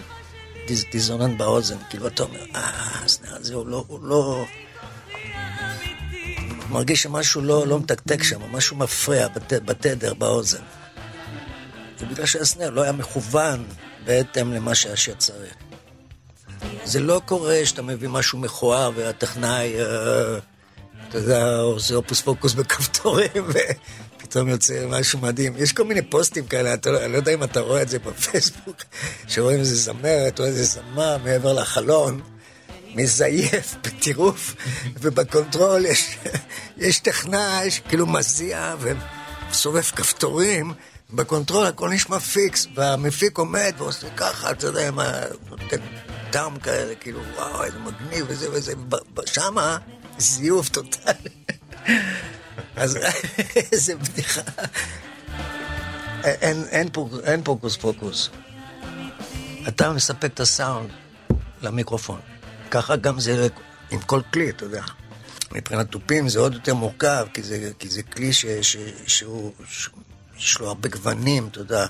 [0.67, 4.45] דיס, דיזוננט באוזן, כאילו אתה אומר, אה, ה snare הזה הוא לא, הוא לא...
[6.69, 10.63] מרגיש שמשהו לא, לא מתקתק שם, משהו מפריע בת, בתדר, באוזן.
[11.99, 13.65] זה בגלל שהסנר לא היה מכוון
[14.05, 15.68] בהתאם למה שהשיר צריך.
[16.89, 20.37] זה לא קורה שאתה מביא משהו מכוער והטכנאי, אה,
[21.09, 23.45] אתה יודע, עושה הופוס פוקוס בכפתורים
[24.17, 25.53] ופתאום יוצא משהו מדהים.
[25.57, 28.83] יש כל מיני פוסטים כאלה, אתה לא, לא יודע אם אתה רואה את זה בפייסבוק,
[29.27, 32.21] שרואים איזה זמרת או איזה זמר מעבר לחלון.
[32.95, 34.55] מזייף בטירוף,
[35.01, 36.17] וב control יש,
[36.77, 38.75] יש טכנאי שכאילו מזיע
[39.51, 40.73] וסובב כפתורים,
[41.13, 45.21] ב control הכל נשמע פיקס, והמפיק עומד ועושה ככה, אתה יודע, עם ה...
[45.49, 45.77] נותן
[46.31, 48.73] דם כאלה, כאילו, וואו, איזה מגניב וזה וזה,
[49.25, 49.77] שמה
[50.17, 51.29] זיוף טוטאלי.
[52.75, 52.97] אז
[53.71, 54.41] איזה בדיחה.
[56.23, 58.29] אין, אין, הוק, אין הוקוס פוקוס.
[59.67, 60.89] אתה מספק את הסאונד
[61.61, 62.19] למיקרופון.
[62.71, 63.47] ככה גם זה
[63.91, 64.83] עם כל כלי, אתה יודע.
[65.51, 68.77] מבחינת תופים זה עוד יותר מורכב, כי זה, כי זה כלי ש, ש,
[69.07, 69.53] שהוא,
[70.37, 71.85] שיש לו הרבה גוונים, אתה יודע.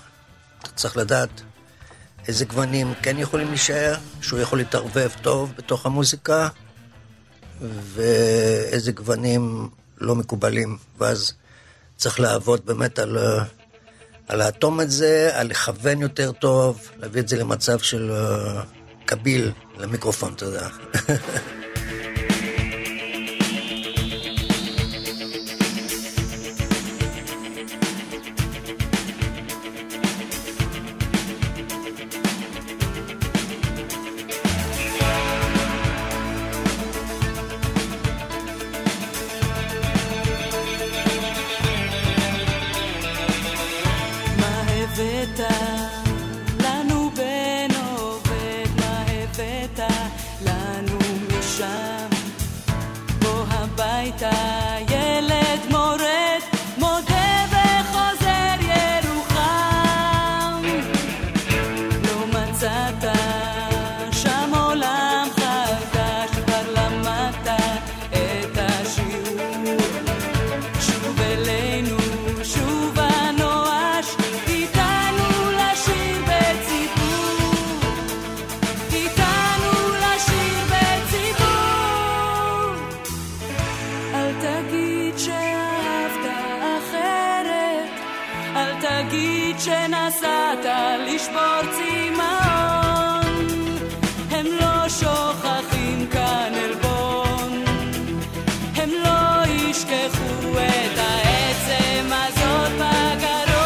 [0.61, 1.41] אתה צריך לדעת
[2.29, 6.47] איזה גוונים כן יכולים להישאר, שהוא יכול להתערבב טוב בתוך המוזיקה,
[7.61, 11.33] ואיזה גוונים לא מקובלים, ואז
[11.97, 13.17] צריך לעבוד באמת על,
[14.27, 18.61] על לאטום את זה, על לכוון יותר טוב, להביא את זה למצב של אה,
[19.05, 20.67] קביל למיקרופון, אתה יודע.
[90.97, 93.47] לשבור צמאון.
[94.31, 97.63] הם לא שוכחים כאן עלבון.
[98.75, 103.59] הם לא ישכחו את העצם הזאת בגרון.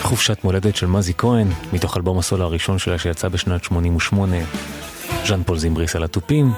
[0.00, 4.36] חופשת מולדת של מזי כהן, מתוך אלבום הסולו הראשון שלה שיצא בשנת 88,
[5.26, 6.52] ז'אן פול זימבריס על התופים.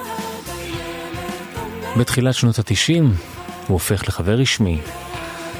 [1.96, 3.14] בתחילת שנות ה-90 הוא
[3.68, 4.80] הופך לחבר רשמי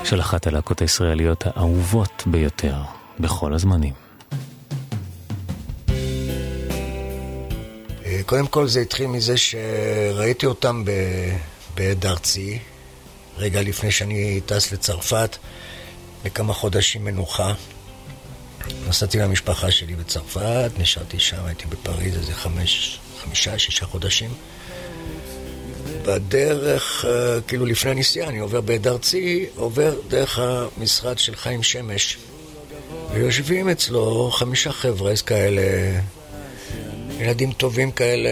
[0.05, 2.77] של אחת הלהקות הישראליות האהובות ביותר
[3.21, 3.95] בכל הזמנים.
[8.05, 10.85] אה, קודם כל זה התחיל מזה שראיתי אותם
[11.75, 12.59] בעד ארצי,
[13.39, 15.37] רגע לפני שאני טס לצרפת,
[16.25, 17.55] לכמה חודשים מנוחה.
[18.89, 24.31] נסעתי למשפחה שלי בצרפת, נשארתי שם, הייתי בפריז איזה חמש, חמישה, שישה חודשים.
[26.03, 32.19] בדרך, אה, כאילו לפני הנסיעה, אני עובר בעד ארצי, עובר דרך המשרד של חיים שמש.
[33.13, 35.63] ויושבים אצלו חמישה חבר'ה כאלה,
[37.19, 38.31] ילדים טובים כאלה,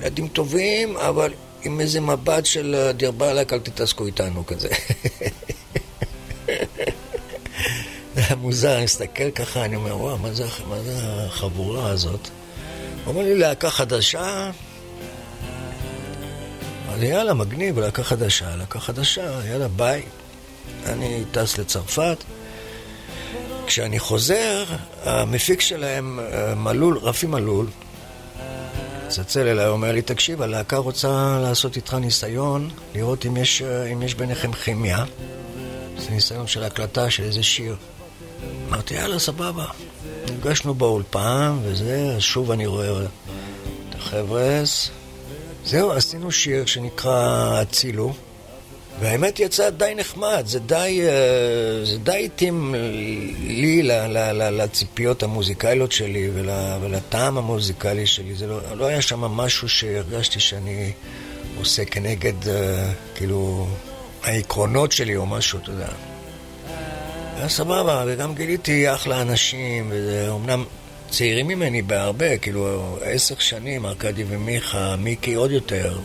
[0.00, 1.32] ילדים טובים, אבל
[1.62, 4.68] עם איזה מבט של אה, דיר באלק, אל תתעסקו איתנו כזה.
[8.14, 12.28] זה היה מוזר, אני מסתכל ככה, אני אומר, וואו, מה זה, מה זה החבורה הזאת?
[13.06, 14.50] אומר לי, להקה חדשה?
[16.94, 20.02] אמרתי, יאללה, מגניב, להקה חדשה, להקה חדשה, יאללה, ביי.
[20.86, 22.24] אני טס לצרפת.
[23.66, 24.64] כשאני חוזר,
[25.02, 26.20] המפיק שלהם,
[26.56, 27.66] מלול, רפי מלול,
[29.08, 34.14] צלצל אליי, אומר לי, תקשיב, הלהקה רוצה לעשות איתך ניסיון, לראות אם יש, אם יש
[34.14, 35.04] ביניכם כימיה.
[35.98, 37.76] זה ניסיון של הקלטה של איזה שיר.
[38.68, 39.66] אמרתי, יאללה, סבבה.
[40.24, 42.90] נפגשנו באולפן, וזה, אז שוב אני רואה
[43.88, 44.62] את החבר'ה.
[45.64, 48.12] זהו, עשינו שיר שנקרא אצילו,
[49.00, 52.74] והאמת יצא די נחמד, זה די, אה, זה די התאים
[53.40, 53.82] לי
[54.32, 56.48] לציפיות המוזיקליות שלי ול,
[56.80, 58.34] ולטעם המוזיקלי שלי.
[58.34, 60.92] זה לא, לא היה שם משהו שהרגשתי שאני
[61.58, 63.66] עושה כנגד, אה, כאילו,
[64.22, 65.88] העקרונות שלי או משהו, אתה יודע.
[67.36, 70.64] היה סבבה, וגם גיליתי אחלה אנשים, וזה אומנם
[71.14, 75.98] צעירים ממני בהרבה, כאילו עשר שנים, ארכדי ומיכה, מיקי עוד יותר,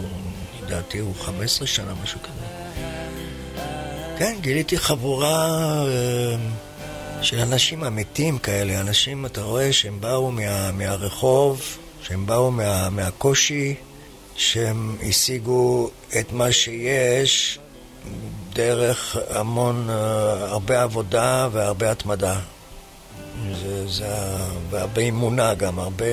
[0.63, 2.45] לדעתי הוא 15 שנה, משהו כזה.
[4.17, 5.47] כן, גיליתי חבורה
[5.87, 6.35] אה,
[7.21, 11.61] של אנשים אמיתים כאלה, אנשים, אתה רואה, שהם באו מה, מהרחוב,
[12.03, 13.75] שהם באו מה, מהקושי,
[14.35, 17.59] שהם השיגו את מה שיש
[18.53, 19.95] דרך המון, אה,
[20.45, 22.39] הרבה עבודה והרבה התמדה.
[23.61, 24.07] זה, זה,
[24.69, 26.05] והרבה אמונה גם, הרבה,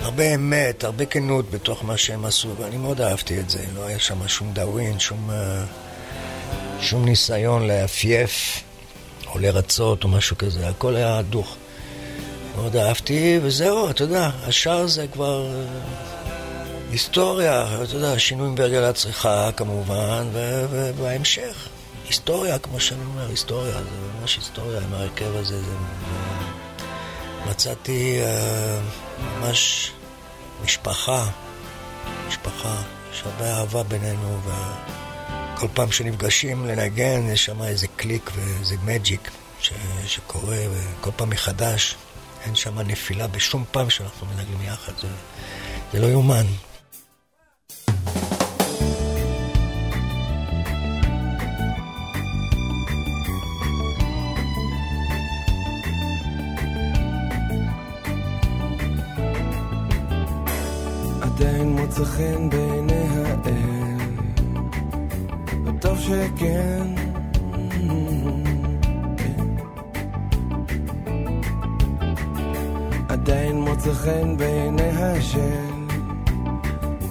[0.00, 3.64] הרבה אמת, הרבה כנות בתוך מה שהם עשו, ואני מאוד אהבתי את זה.
[3.74, 5.64] לא היה שם שום דאווין, שום, אה,
[6.80, 8.62] שום ניסיון להפייף
[9.26, 11.56] או לרצות או משהו כזה, הכל היה דוך.
[12.56, 15.64] מאוד אהבתי, וזהו, אתה יודע, השאר זה כבר אה,
[16.90, 21.68] היסטוריה, אתה יודע, שינויים בהרגל הצריכה כמובן, ו- ו- וההמשך.
[22.08, 25.62] היסטוריה, כמו שאני אומר, היסטוריה, זה ממש היסטוריה עם ההרכב הזה.
[25.62, 25.72] זה...
[27.50, 29.92] מצאתי uh, ממש
[30.64, 31.26] משפחה,
[32.28, 32.82] משפחה,
[33.12, 39.30] יש הרבה אהבה בינינו, וכל פעם שנפגשים לנגן, יש שם איזה קליק ואיזה מג'יק
[39.60, 39.72] ש...
[40.06, 41.96] שקורה, וכל פעם מחדש.
[42.44, 45.08] אין שם נפילה בשום פעם שאנחנו מנגנים יחד, זה,
[45.92, 46.46] זה לא יאומן.
[61.98, 63.98] מוצא חן בעיני האל,
[65.64, 66.86] וטוב שכן.
[73.08, 75.86] עדיין מוצא חן בעיני השם,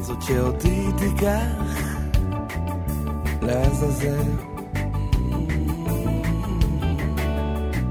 [0.02, 1.88] זאת שאותי תיקח
[3.42, 4.32] לעזאזל.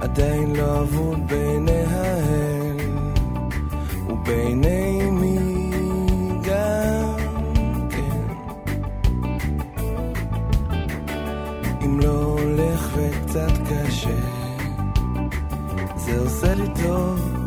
[0.01, 2.77] עדיין לא אבוד בעיני האל,
[4.09, 5.06] ובעיני
[13.37, 14.19] וקצת קשה,
[15.97, 17.45] זה עושה לי טוב.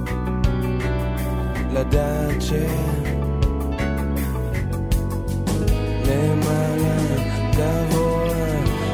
[1.73, 2.51] לדעת ש...
[6.05, 6.97] למעלה
[7.51, 8.37] גבוה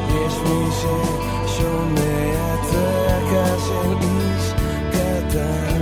[0.08, 4.52] יש מי ששומע צעקה של איש
[4.90, 5.75] קטן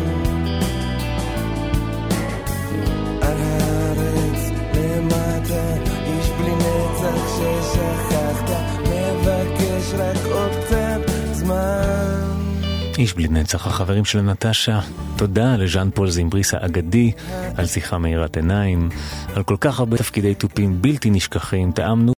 [12.98, 14.80] איש בלי נצח, החברים של נטשה.
[15.16, 17.12] תודה לז'אן פול זימבריס האגדי
[17.56, 18.88] על שיחה מאירת עיניים,
[19.34, 21.72] על כל כך הרבה תפקידי תופים בלתי נשכחים.
[21.72, 22.12] טעמנו